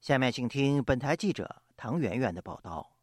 [0.00, 2.95] 下面请听本台记者唐媛媛的报道。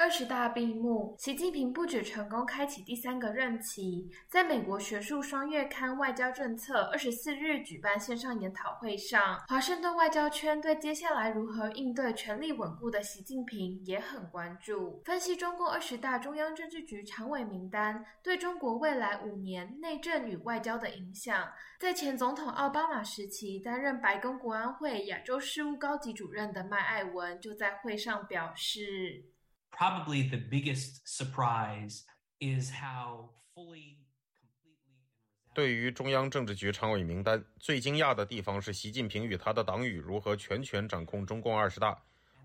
[0.00, 15.02] 二十大闭幕，习近平不止成功开启第三个任期，在美国学术双月刊《外交政策》二十四日举办线上研讨会上，华盛顿外交圈对接下来如何应对权力稳固的习近平也很关注。
[15.04, 21.46] 分析中共二十大中央政治局常委名单对中国未来五年内政与外交的影响，
[21.78, 29.22] 在前总统奥巴马时期担任白宫国安会亚洲事务高级主任的麦爱文就在会上表示。
[29.70, 32.02] Probably the biggest surprise
[32.40, 33.96] is how fully
[35.52, 42.00] 对于中央政治局常委名单，最惊讶的地方是习近平与他的党羽如何全权掌控中共二十大。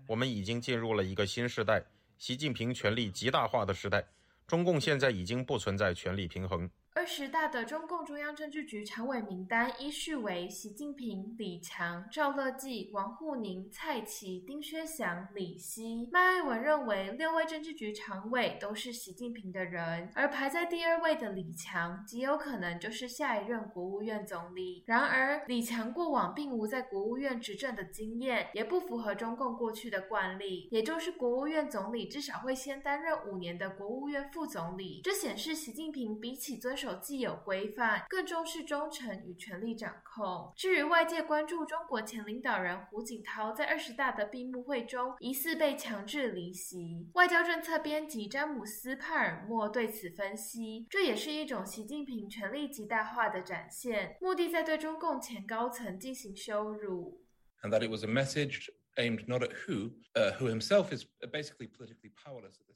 [0.08, 1.84] 我们已经进入了一个新时代，
[2.18, 4.04] 习近平权力极大化的时代。
[4.46, 6.68] 中共现在已经不存在权力平衡。
[6.96, 16.08] 二十大的中共中央政治局常委名单依序为习近平、李强、赵乐际、王沪宁、蔡奇、丁薛祥、李希。
[16.10, 24.82] 麦爱文认为，六位政治局常委都是习近平的人，而排在第二位的李强极有可能就是下一任国务院总理。
[24.86, 35.02] 然而，李强过往并无在国务院执政的经验，也不符合中共过去的惯例，也就是国务院总理至少会先担任五年的国务院副总理。
[35.04, 40.52] 这显示习近平比起遵守既有规范，更重视忠诚与权力掌控。
[40.56, 57.22] 至于外界关注中国前领导人胡锦涛在二十大的闭幕会中疑似被强制离席，外交政策编辑詹姆斯·帕尔默对此分析，这也是一种习近平权力极大化的展现，目的在对中共前高层进行羞辱。
[57.62, 59.92] And that it was a message aimed not at who,
[60.38, 62.75] who himself is basically politically powerless at this.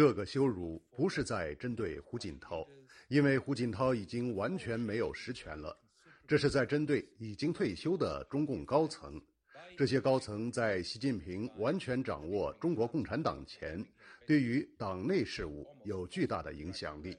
[0.00, 2.66] 这个羞辱不是在针对胡锦涛，
[3.08, 5.78] 因为胡锦涛已经完全没有实权了。
[6.26, 9.20] 这是在针对已经退休的中共高层。
[9.76, 13.84] 这些高层在习近平完全掌握中国共产党前，
[14.26, 17.14] 对于党内事务有巨大的影响力。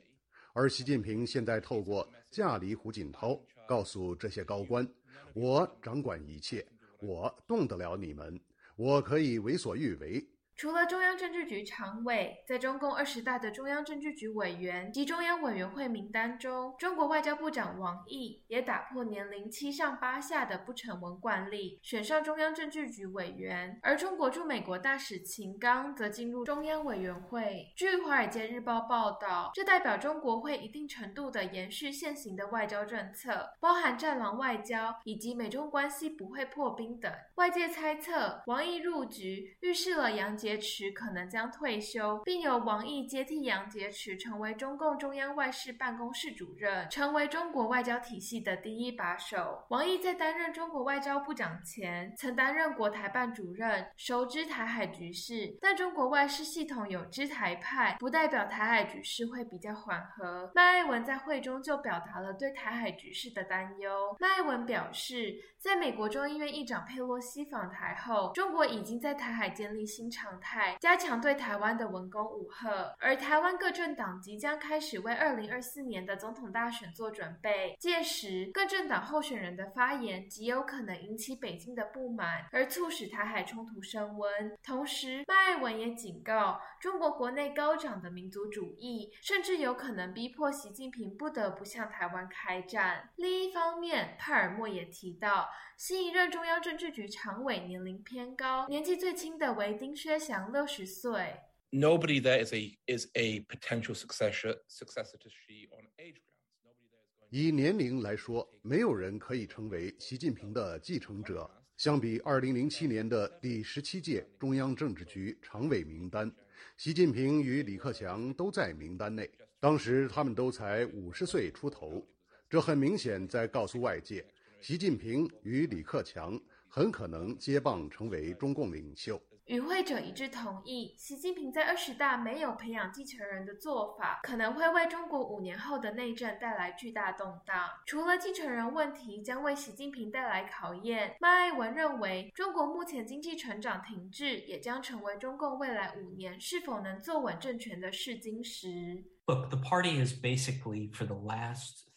[0.52, 4.92] 而习近平现在透过架离胡锦涛，告诉这些高官
[5.36, 6.66] ：“我掌管一切，
[7.00, 8.42] 我动得了你们，
[8.76, 10.28] 我可以为所欲为。”
[10.62, 23.80] 除了中央政治局常委，在中共二十大的中央政治局委员及中央委员会名单中，中国外交部长王毅也打破年龄七上八下的不成文惯例，选上中央政治局委员。
[23.82, 27.74] 而中国驻美国大使秦刚则进入中央委员会。
[27.76, 37.12] 据《华尔街日报》报道，这代表中国会一定程度的延续现行的外交政策，包含“战狼外交”以及美中关系不会破冰等。
[37.38, 40.51] 外界猜测，王毅入局预示了杨洁。
[40.52, 49.64] 杰池可能将退休，并由王毅接替杨洁篪成为中共中央外事办公室主任，成为中国外交体系的第一把手。
[49.70, 55.58] 王毅在担任中国外交部长前，曾担任国台办主任，熟知台海局势。
[55.62, 60.52] 但中国外事系统有知台派，不代表台海局势会比较缓和。
[60.54, 64.14] 麦爱文在会中就表达了对台海局势的担忧。
[64.20, 70.32] 麦爱文表示，在美国众议院议长佩洛西访台后，中国已经在台海建立新常。
[70.42, 77.76] 态加强对台湾的文攻武吓，而台湾各政党即将开始为二零二四年的总统大选做准备。
[77.80, 84.58] 届时，各政党候选人的发言极有可能引起北京的不满，而促使台海冲突升温。
[84.64, 93.10] 同时，麦爱文也警告，中国国内高涨的民族主义，甚至有可能逼迫习近平不得不向台湾开战。
[93.18, 100.32] 另一方面，帕尔默也提到，新一任中央政治局常委年龄偏高，年纪最轻的为丁薛祥。
[100.32, 101.36] 享六十岁。
[101.72, 107.28] Nobody there is a is a potential successor successor to Xi on age grounds.
[107.30, 111.52] 以年龄来说，没有人可以成为习近平的继承者。
[111.76, 116.34] 相比二零零七年的第十七届中央政治局常委名单，
[116.78, 119.30] 习近平与李克强都在名单内。
[119.60, 122.08] 当时他们都才五十岁出头，
[122.50, 124.26] 这很明显在告诉外界，
[124.62, 129.20] 习近平与李克强很可能接棒成为中共领袖。
[129.46, 137.68] 与会者一致同意，习近平在二十大没有培养继承人的做法，可能会为中国五年后的内政带来巨大动荡。
[137.88, 149.04] 除了继承人问题将为习近平带来考验，麦爱文认为，中国目前经济成长停滞，也将成为中共未来五年是否能坐稳政权的试金石。
[149.26, 151.88] Look, the party is basically for the last.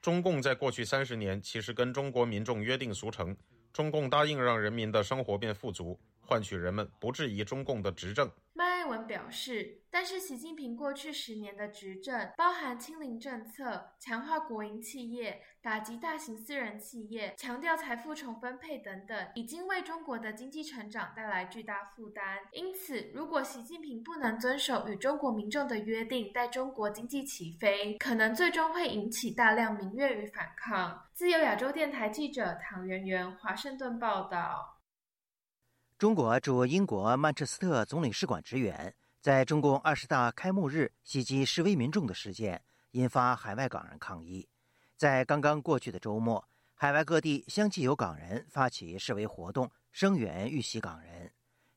[0.00, 3.36] 中共在过去三十年其实跟中国民众约定俗成，
[3.70, 5.98] 中共答应让人民的生活变富足。
[6.22, 8.30] 换取人们不质疑中共的执政。
[8.80, 22.38] 麦爱文表示，但是习近平过去十年的执政，包含清零政策、强化国营企业、打击大型私人企业、强调财富重分配等等，已经为中国的经济成长带来巨大负担。
[22.52, 31.06] 因此，如果习近平不能遵守与中国民众的约定，带中国经济起飞，可能最终会引起大量民怨与反抗。
[31.12, 34.78] 自由亚洲电台记者唐媛媛华盛顿报道。
[36.00, 42.58] 中国驻英国曼彻斯特总领事馆职员在中共二十大开幕日袭击示威民众的事件，
[42.92, 44.48] 引发海外港人抗议。
[44.96, 46.42] 在刚刚过去的周末，
[46.72, 51.30] 海外各地相继有港人发起示威活动，声援遇袭港人。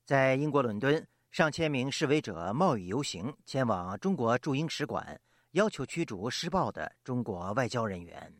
[0.06, 5.20] 在英国伦敦，上千名示威者冒雨游行，前往中国驻英使馆，
[5.52, 8.34] 要求驱逐施暴的中国外交人员。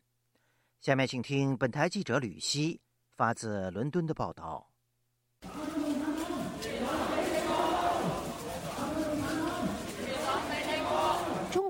[0.80, 2.80] 下面请听本台记者吕希
[3.18, 4.70] 发自伦敦的报道。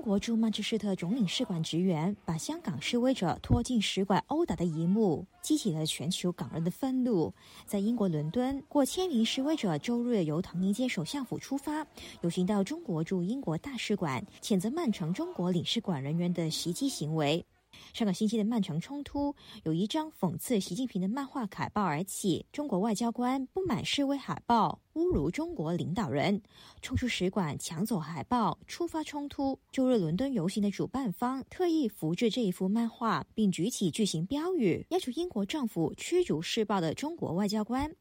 [0.04, 7.32] 国驻曼彻斯特总领事馆职员把香港示威者拖进使馆殴打的一幕，激起了全球港人的愤怒。
[7.64, 11.86] 在英国伦敦，过千名示威者周日由唐宁街首相府出发，
[12.20, 17.42] 游行到中国驻英国大使馆，谴责曼城中国领事馆人员的袭击行为。
[17.94, 22.44] 上个星期的曼城冲突，有一张讽刺习近平的漫画海报而起。
[22.50, 26.42] 中国外交官不满示威海报，侮辱中国领导人，
[26.82, 29.56] 冲出使馆抢走海报，触发冲突。
[29.70, 37.94] 周日伦敦游行的主办方特意复制这一幅漫画，并举起巨型标语，要求英国政府驱逐施暴的中国外交官。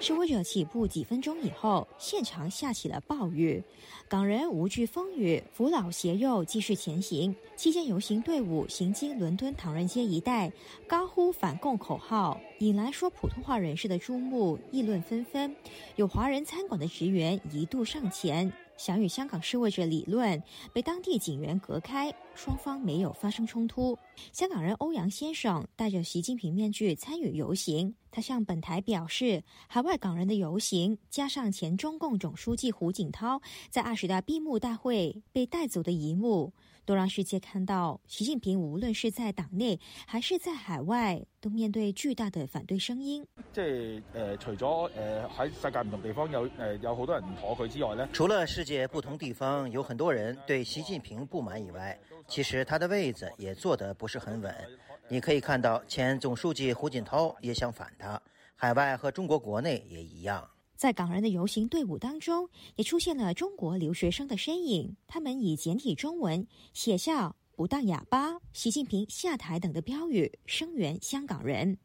[0.00, 3.62] 示威者起步几分钟以后，现场下起了暴雨。
[4.08, 7.34] 港人无惧风雨，扶老携幼继续前行。
[7.56, 10.52] 期间，游行队伍行经伦敦唐人街一带，
[10.86, 15.54] 高呼反共口号，引来说普通话人士的注目，议论纷纷。
[15.96, 18.50] 有华人餐馆的职员一度上前。
[18.78, 23.98] 想与香港示威者理论，被当地警员隔开，双方没有发生冲突。
[24.32, 36.52] 香港人欧阳先生戴着习近平面具参与游行，他向本台表示，海外港人的游行加上前中共总书记胡锦涛在二十大闭幕大会被带走的一幕。
[36.88, 43.26] 都让世界看到，习近平无论是在党内还是在海外，都面對巨大的反對聲音。
[43.52, 54.50] 即係誒，除咗誒喺世界唔同地方有誒有好多人唔妥佢之外咧，除了世界不同地方有很多人對習近平不滿以外，其實他的位子也坐得不是很穩。
[55.08, 58.18] 你可以看到，前總書記胡錦濤也想反他，
[58.56, 60.42] 海外和中國國內也一樣。
[60.78, 64.96] 在港人的游行队伍当中，也出现了中国留学生的身影。
[65.08, 71.78] 他们以简体中文写下“不当哑巴”、“习近平下台”等的标语，声援香港人。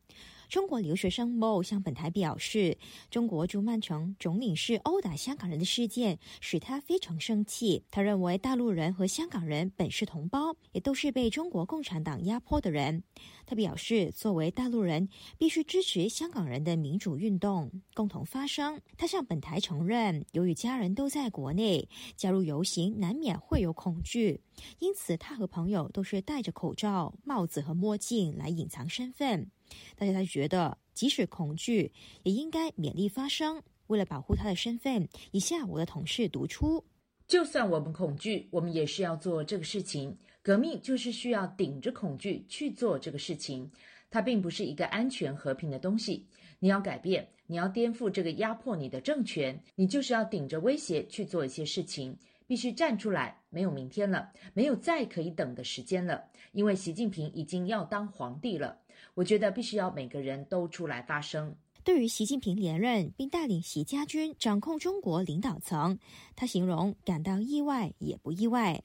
[0.54, 2.78] 中国留学生 Mo 向本台表示，
[3.10, 7.84] 中国驻曼城总领事殴打香港人的事件使他非常生气。
[7.90, 13.02] 他认为大陆人和香港人本是同胞，也都是被中国共产党压迫的人。
[13.48, 18.80] 他表示，作为大陆人，必须支持香港人的民主运动，共同发声。
[18.96, 24.40] 他向本台承认，由于家人都在国内，加入游行难免会有恐惧，
[24.78, 29.50] 因此他和朋友都是戴着口罩、帽子和墨镜来隐藏身份。
[29.96, 31.92] 但是他觉得，即使恐惧，
[32.24, 33.62] 也应该勉力发声。
[33.88, 36.84] 为了保护他的身份，以下我的同事读出：
[37.28, 40.18] 就算我们恐惧，我们也是要做这个事情。
[40.42, 43.72] 革命就是需要顶着恐惧去做这个事情。
[44.10, 46.28] 它并不是一个安全和平的东西。
[46.60, 52.18] 你要改变，你要颠覆这个压迫你的政权，你就是要顶着威胁去做一些事情。
[52.46, 58.78] 必须站出来，没有明天了，没有再可以等的时间了，因为习近平已经要当皇帝了。
[59.16, 61.56] 我覺得必須要每個人都出來發聲。
[61.84, 66.00] 對於習近平連任並帶領習家軍掌控中國領導層，
[66.36, 68.82] 他形容感到意外也不意外。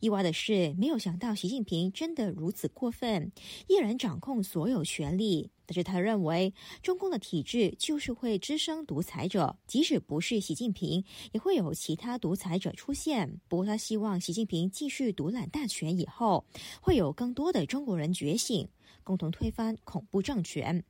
[0.00, 3.32] 意外的是，沒有想到習近平真的如此過分，
[3.68, 5.50] 一人掌控所有權力。
[5.64, 6.52] 但是他認為，
[6.82, 11.02] 中共的體制就是會滋生獨裁者，即使不是習近平，
[11.32, 13.40] 也會有其他獨裁者出現。
[13.48, 16.44] 不過他希望習近平繼續獨攬大權以後，
[16.82, 18.68] 會有更多的中國人覺醒。
[19.02, 20.84] 共同推翻恐怖政权。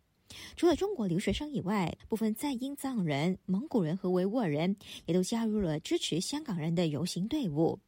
[0.56, 7.78] 除了中国留学生以外，部分在英藏人、蒙古人和维吾尔人也都加入了支持香港人的游行队伍。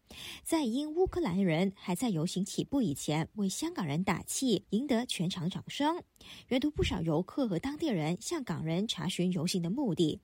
[0.42, 6.02] 在英乌克兰人还在游行起步以前为香港人打气，赢得全场掌声。
[6.50, 10.20] 沿途不少游客和当地人向港人查询游行的目的。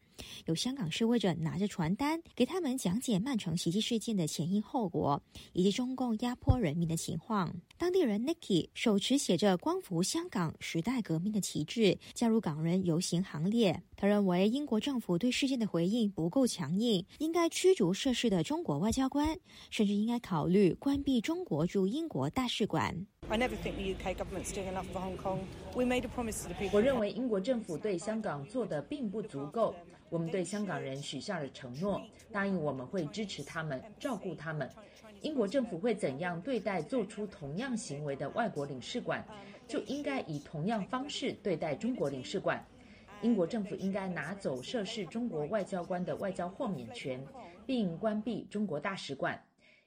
[0.47, 7.55] 有香港示威者拿着传单，给他们讲解曼城袭击事件的前因后果，以及中共压迫人民的情况。
[7.79, 13.83] 当地人 Nicky 手持写着“光复香港时代革命”的旗帜，加入港人游行行列。
[13.97, 19.39] 他认为英国政府对事件的回应不够强硬，应该驱逐涉事的中国外交官，
[19.71, 26.49] 甚至应该考虑关闭中国驻英国大使馆 I NEVER THINK THE UK GOVERNMENT'S doing UP HONG KONG WE MADE A PROMISE TO
[26.49, 29.73] THE PEOPLE 我认为英国政府对香港做的并不足够，
[30.09, 32.03] 我们对香港人许下了承诺，
[32.33, 34.69] 答应我们会支持他们，照顾他们。
[35.23, 39.25] 英国政府会怎样对待做出同样行为的外国领事馆？
[39.69, 42.67] 就应该以同样方式对待中国领事馆。
[43.23, 47.25] 英国政府应该拿走涉事中国外交官的外交豁免权，
[47.65, 49.41] 并关闭中国大使馆。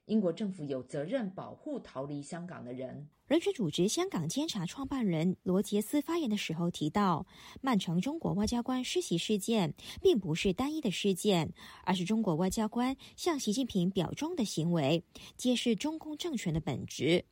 [0.05, 3.05] 英国政府有责任保护逃离香港的人。
[3.25, 7.25] 人权组织香港监察创办人罗杰斯发言的时候提到，
[7.61, 11.53] 曼城中国外交官失袭事件并不是单一的事件，
[11.85, 15.05] 而是中国外交官向习近平表忠的行为，
[15.37, 17.23] 揭示中共政权的本质。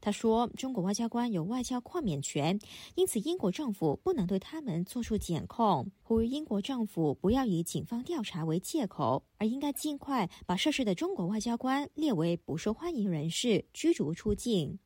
[0.00, 2.58] 他说：“中国外交官有外交豁免权，
[2.96, 5.90] 因此英国政府不能对他们作出检控。
[6.02, 14.78] 呼吁英国政府不要以警方调查为借口，而应该尽快把涉事的中国外交官列为不受欢迎人士，驱逐出境。”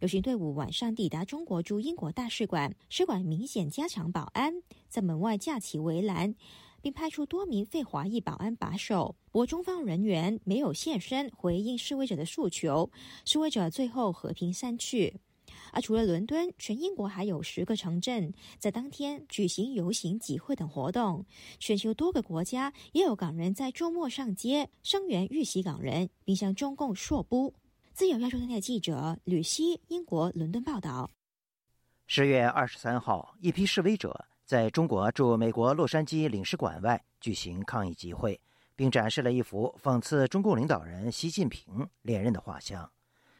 [0.00, 6.34] 游行队伍晚上抵达中国驻英国大使馆，使馆明显加强保安，在门外架起围栏。
[6.82, 12.90] 并派出多名非华裔保安把守，不过中方人员没有现身回应示威者的诉求，
[13.24, 15.20] 示威者最后和平散去。
[15.72, 21.24] 而除了伦敦，全英国还有十个城镇在当天举行游行、集会等活动。
[21.58, 27.54] 全球多个国家也有港人在周末上街声援遇袭港人，并向中共说不。
[27.92, 31.10] 自由亚洲电台记者吕希，英国伦敦报道。
[32.06, 34.26] 十月二十三号，一批示威者。
[34.50, 38.40] 在中国驻美国洛杉矶领事馆外举行抗议集会，
[38.74, 42.90] 并展示了一幅讽刺中共领导人习近平连任的画像。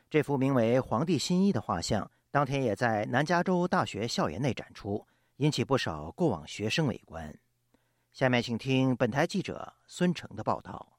[0.09, 5.05] 这幅名为“皇帝新衣”的画像，当天也在南加州大学校园内展出，
[5.39, 7.37] 引起不少过往学生围观。
[8.13, 10.93] 下面请听本台记者孙成的报道。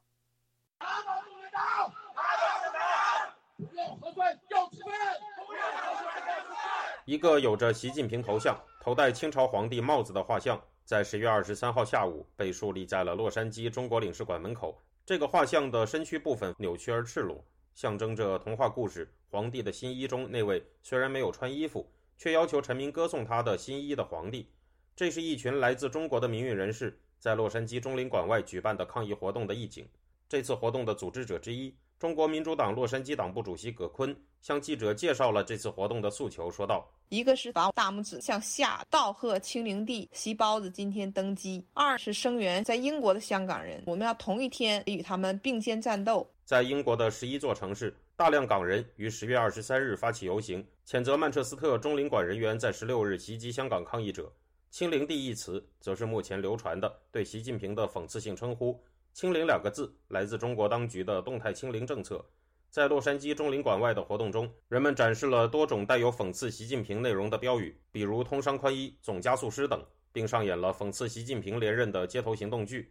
[7.04, 14.80] 一个有着习近平头像、头戴清朝皇帝帽子的画像，在十月二十三号下午被树立在了洛杉矶中国领事馆门口。
[15.04, 17.44] 这个画像的身躯部分扭曲而赤裸，
[17.74, 24.48] 象征着童话故事《皇帝的新衣》中那位虽然没有穿衣服，却要求臣民歌颂他的新衣的皇帝。
[24.94, 29.84] 这是一群来自中国的民运人士在洛杉矶中领馆外举办的抗议活动的意景。
[30.28, 31.74] 这次活动的组织者之一。
[32.02, 54.28] 中国民主党洛杉矶党部主席葛坤向记者介绍了这次活动的诉求，说道：“一个是把大拇指向下，道贺清零帝席包子今天登基；二是声援在英国的香港人，我们要同一天与他们并肩战斗。”在英国的十一座城市，大量港人于十月二十三日发起游行，谴责曼彻斯特中领馆人员在十六日袭击香港抗议者。
[54.70, 58.82] 清零帝一词，则是目前流传的对习近平的讽刺性称呼。
[59.12, 62.24] 清零两个字来自中国当局的动态清零政策。
[62.70, 72.90] 在洛杉矶中领馆外的活动中，人们展示了多种带有讽刺习近平内容的标语，比如“通商宽衣”“总加速师”等，并上演了讽刺习近平连任的街头行动剧。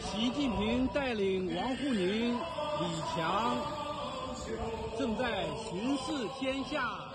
[0.00, 3.56] 习近平带领王沪宁、李强
[4.98, 7.08] 正在巡视天下。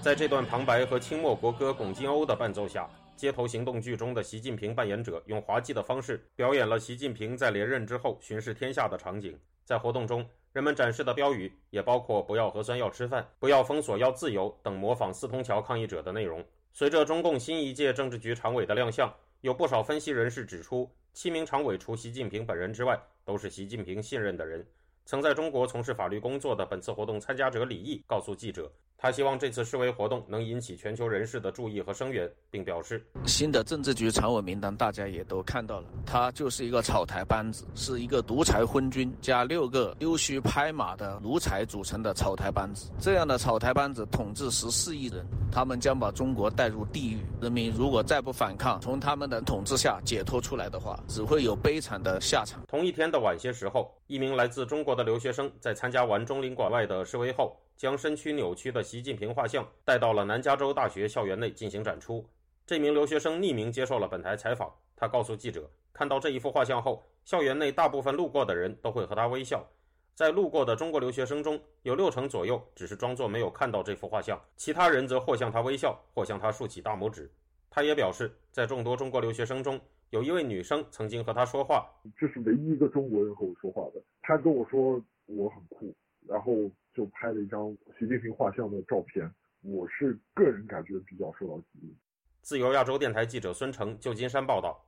[0.00, 2.88] 在这段旁白和清末国歌《巩金瓯》的伴奏下。
[3.20, 9.38] 街头行动剧中的习近平扮演者用滑稽的方式表演了习近平在连任之后巡视天下的场景。
[9.62, 16.42] 在活动中，人们展示的标语也包括“不要核酸，要吃饭；不要封锁，要自由”等模仿四通桥抗议者的内容。
[16.72, 24.66] 随着中共新一届政治局常委的亮相，有不少分析人士指出，七名常委除习近平本人之外，都是习近平信任的人。
[25.04, 28.72] 曾在中国从事法律工作的本次活动参加者李毅告诉记者。
[29.02, 42.90] 他希望这次示威活动能引起全球人士的注意和声援，并表示，新的政治局常委名单大家也都看到了，他就是一个草台班子，是一个独裁昏君加六个溜须拍马的奴才组成的草台班子。
[43.00, 47.20] 这样的草台班子统治十四亿人，他们将把中国带入地狱。
[47.40, 52.60] 人民如果再不反抗，从他们的统治下解脱出来的话，只会有悲惨的下场。
[52.68, 57.56] 同一天的晚些时候，一名来自中国的留学生在参加完中领馆外的示威后。
[57.80, 62.22] 将身躯扭曲的习近平画像带到了南加州大学校园内进行展出。
[62.66, 69.66] 这名留学生匿名接受了本台采访，他告诉记者，看到这一幅画像后，校园内大部分路过的人都会和他微笑。
[70.14, 77.32] 在路过的中国留学生中，有六成左右只是装作没有看到这幅画像，其他人则或向他微笑，或向他竖起大拇指。
[77.70, 84.02] 他也表示，在众多中国留学生中，有一位女生曾经和他说话，这是唯一一个中国人和我说话的。
[84.20, 85.94] 他跟我说我很酷，
[86.28, 86.52] 然后。
[86.94, 89.32] 就拍了一张习近平画像的照片，
[89.62, 91.96] 我是个人感觉比较受到激励。
[92.42, 94.86] 自由亚洲电台记者孙成，旧金山报道。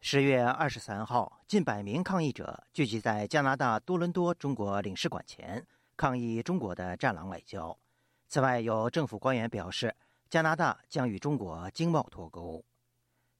[0.00, 5.66] 十月二十三号，近百名抗议者聚集在加拿大多伦多中国领事馆前，
[5.96, 7.76] 抗议中国的“战狼外交”。
[8.28, 9.96] 此外，有政府官员表示，
[10.28, 12.62] 加拿大将与中国经贸脱钩。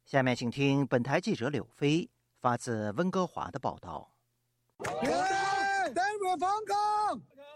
[0.06, 2.08] 下面，请听本台记者柳飞
[2.40, 4.10] 发自温哥华的报道。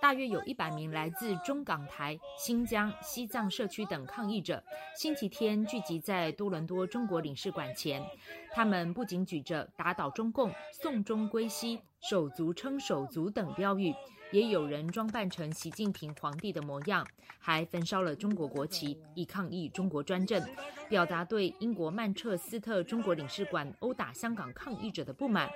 [0.01, 4.63] 大约有一百名来自中港台、新疆、西藏社区等抗议者，
[4.97, 8.03] 星期天聚集在多伦多中国领事馆前。
[8.51, 13.95] 他们不仅举着“打倒中共、送中归西、手足称手足”等标语，
[14.33, 17.07] 也有人装扮成习近平皇帝的模样，
[17.39, 20.43] 还焚烧了中国国旗，以抗议中国专政，
[20.89, 25.51] 表达对英国曼彻斯特中国领事馆殴打香港抗议者的不满。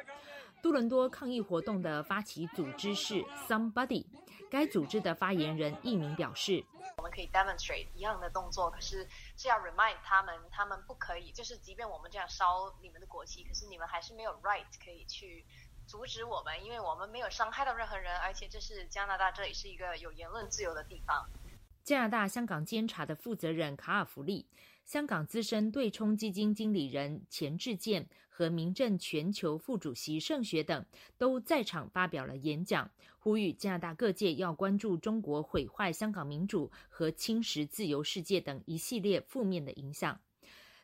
[0.63, 4.07] 多伦多抗议活动的发起组织是 Somebody，
[4.55, 6.65] 该组织的发言人一名表示
[6.97, 9.05] ：“我们可以 demonstrate 一样的动作，可是
[9.37, 15.45] 是要 remind 他们，他们不可以，就是即便我们这样烧你们的国旗，可是你们还是没有 right 可以去
[15.89, 21.29] 阻止我们，因为我们没有伤害到任何人，而且这是加拿大，这里是一个有言论自由的地方。”
[21.83, 24.47] 加拿大香港监察的负责人卡尔弗利。
[24.85, 30.85] 香港资深对冲基金经理人钱志健和民政全球副主席盛学等
[31.17, 40.21] 都在场发表了演讲，呼吁加拿大各界要关注中国毁坏香港民主和侵蚀自由世界等一系列负面的影响。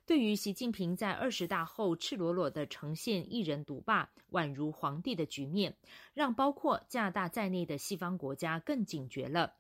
[0.07, 5.77] 对于习近平在二十大后赤裸裸的呈现一人独霸、宛如皇帝的局面，
[6.15, 9.55] 让包括加拿大在内的西方国家更警觉了。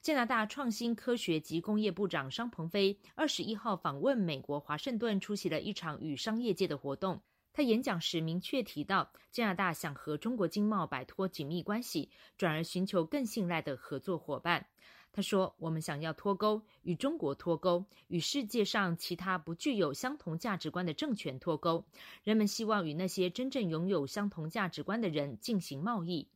[0.00, 7.20] 加拿大创新科学及工业部长商鹏飞二十一号访问美国华盛顿，出席了一场与商业界的活动。
[7.52, 14.64] 他演讲时明确提到，加拿大想和中国经贸摆脱紧密关系，转而寻求更信赖的合作伙伴。
[15.10, 21.84] 他说：“我们想要脱钩，与中国脱钩，与世界上其他不具有相同价值观的政权脱钩。
[22.22, 26.28] 人们希望与那些真正拥有相同价值观的人进行贸易。”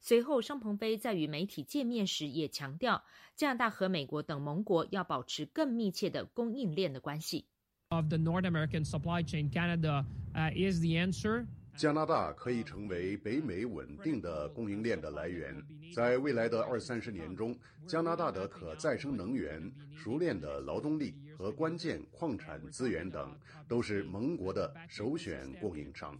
[0.00, 7.46] 随后，商鹏飞在与媒体见面时也强调，加拿大和美国等盟国要保持更密切的供应链的关系。
[7.88, 10.04] Of the North American supply chain, Canada
[10.54, 11.46] is the answer.
[11.76, 15.54] 加拿大可以成为北美稳定的供应链的来源。
[15.94, 17.54] 在未来的二三十年中，
[17.86, 23.38] 加拿大的可再生能源、熟练的劳动力和关键矿产资源等，
[23.68, 26.18] 都是盟国的首选供应商。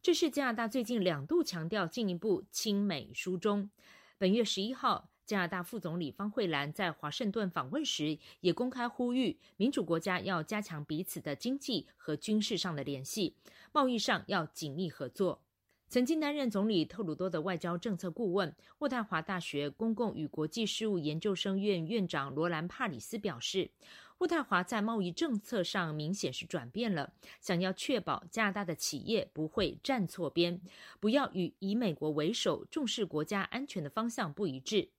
[0.00, 3.68] 这是加拿大最近两度强调进一步亲美疏中。
[4.16, 13.34] 本月十一号，加拿大副总理方慧兰在华盛顿访问时，也公开呼吁民主国家要加强彼此的经济和军事上的联系，
[13.72, 15.42] 贸易上要紧密合作。
[15.90, 23.70] 曾经担任总理特鲁多的外交政策顾问、渥太华大学公共与国际事务研究生院院长罗兰·帕里斯表示。
[24.18, 30.60] 渥太华在贸易政策上明显是转变了，想要确保加拿大的企业不会站错边，
[30.98, 34.90] 不要与以美国为首、重视国家安全的方向不一致。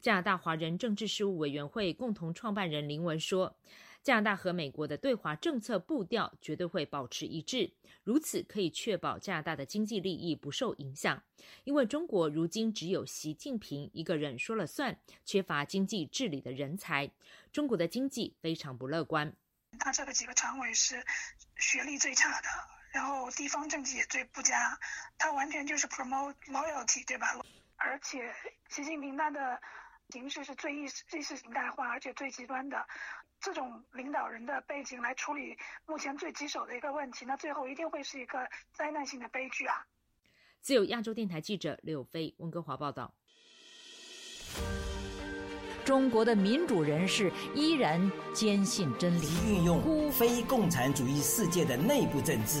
[0.00, 3.56] 加拿大华人政治事务委员会共同创办人林文说。
[4.02, 7.70] 加拿大和美国的对华政策步调绝对会保持一致，
[8.02, 11.22] 如此可以确保加拿大的经济利益不受影响。
[11.64, 17.10] 因为中国如今只有习近平一个人说了算，缺乏经济治理的人才，
[17.52, 19.34] 中国的经济非常不乐观。
[19.78, 21.04] 他这个几个常委是
[21.56, 22.48] 学历最差的，
[22.92, 24.78] 然后地方政绩也最不佳，
[25.18, 27.38] 他完全就是 promote loyalty，对吧？
[27.76, 28.34] 而且
[28.68, 29.60] 习近平他的
[30.10, 32.86] 形式是最意识意识形态化，而且最极端的。
[33.40, 39.86] 这种领导人的背景来处理目前最棘手的一个问题，那最后一定会是一个灾难性的悲剧啊！
[40.60, 43.14] 自由亚洲电台记者柳飞，温哥华报道。
[45.82, 52.60] 中国的民主人士依然坚信真理，运用非共产主义世界的内部政治。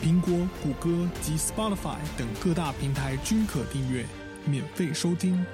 [0.00, 0.32] 苹果、
[0.62, 4.06] 谷歌及 Spotify 等各大平台均可订阅，
[4.46, 5.44] 免费收听。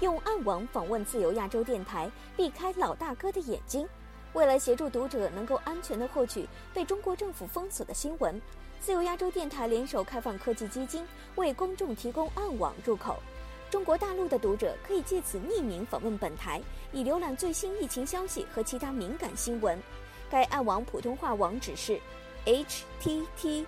[0.00, 3.88] 用暗网访问自由亚洲电台，避开老大哥的眼睛。
[4.34, 8.40] 为了协助读者能够安全的获取被中国政府封锁的新闻。
[8.84, 11.06] 自由亚洲电台联手开放科技基金，
[11.36, 13.22] 为公众提供暗网入口。
[13.70, 16.60] 中国大陆的读者可以借此匿名访问本台，
[16.90, 19.80] 以浏览最新疫情消息和其他敏感新闻。
[20.28, 21.96] 该暗网普通话网址是
[22.44, 23.66] ：https: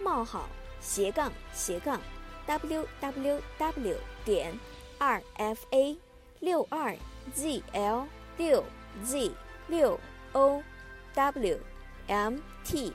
[0.00, 0.48] 冒号
[0.80, 2.00] 斜杠斜杠
[2.46, 4.58] www 点
[4.98, 5.96] rfa
[6.40, 6.96] 六二
[7.36, 8.06] zl
[8.38, 8.64] 六
[9.04, 9.30] z
[9.68, 10.00] 六
[10.32, 10.62] ow
[12.08, 12.94] mt。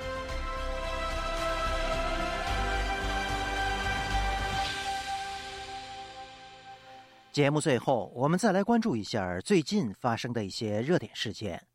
[7.31, 11.65] 节目最后，我们再来关注一下最近发生的一些热点事件。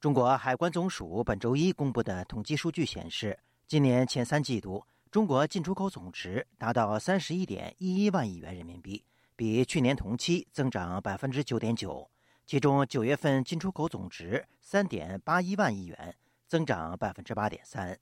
[0.00, 3.38] 中国海关总署本周一公布的统计数据显示，
[3.68, 9.04] 今年前三季度，中国进出口总值达到三十一点一一万亿元人民币，
[9.36, 12.10] 比去年同期增长百分之九点九。
[12.44, 16.16] 其中，九月份进出口总值三点八一万亿元，
[16.48, 17.96] 增长百分之八点三。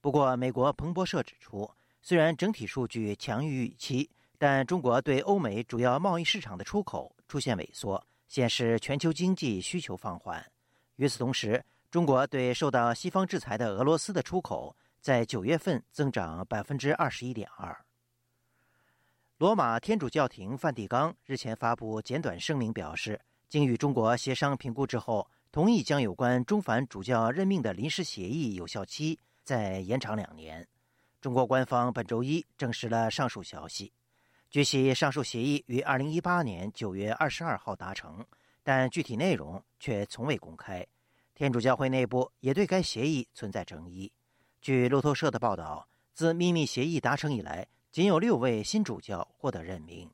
[0.00, 1.68] 不过，美国彭博社指出，
[2.00, 4.08] 虽然整体数据强于预期。
[4.38, 10.44] 但中国对欧美主要贸易市场的出口出现萎缩，显示全球经济需求放缓。
[10.96, 17.84] 与此同时，中国对受到西方制裁的俄罗斯的出口在九月份增长百分之二十一点二。
[19.38, 30.66] 罗马天主教廷梵蒂冈日前发布简短声明，表示经与中国协商评估之后，同意将有关中梵主教任命的临时协议有效期再延长两年。
[31.20, 33.92] 中国官方本周一证实了上述消息。
[34.54, 38.24] 据悉，上述协议于二零一八年九月二十二号达成，
[38.62, 40.86] 但具体内容却从未公开。
[41.34, 44.12] 天主教会内部也对该协议存在争议。
[44.60, 50.08] 据路透社的报道，自秘密协议达成以来，仅有六位新主教获得任命。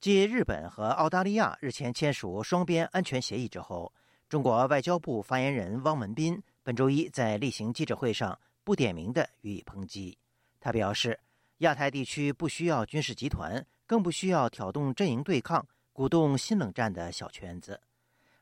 [0.00, 3.92] 继日本和澳大利亚日前签署双边安全协议之后，
[4.28, 10.18] 中国外交部发言人汪文斌本周一在例行记者会上不点名的予以抨击。
[10.58, 11.16] 他表示。
[11.60, 17.78] 亚太地区不需要军事集团，更不需要挑动阵营对抗、鼓动新冷战的小圈子。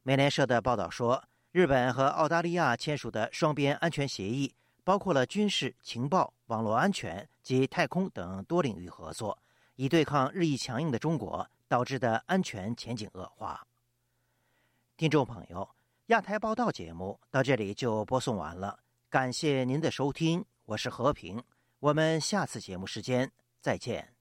[0.05, 4.55] 美联社的报道说，日本和澳大利亚签署的双边安全协议
[4.85, 9.37] 包括了军事、情报、网络安全及太空等多领域合作，
[9.75, 13.67] 以对抗日益强硬的中国导致的安全前景恶化。
[14.97, 15.69] 听众朋友，
[16.07, 18.79] 亚太报道节目到这里就播送完了，
[19.11, 21.43] 感谢您的收听，我是和平。
[21.81, 24.15] 我们下次节目时间再见。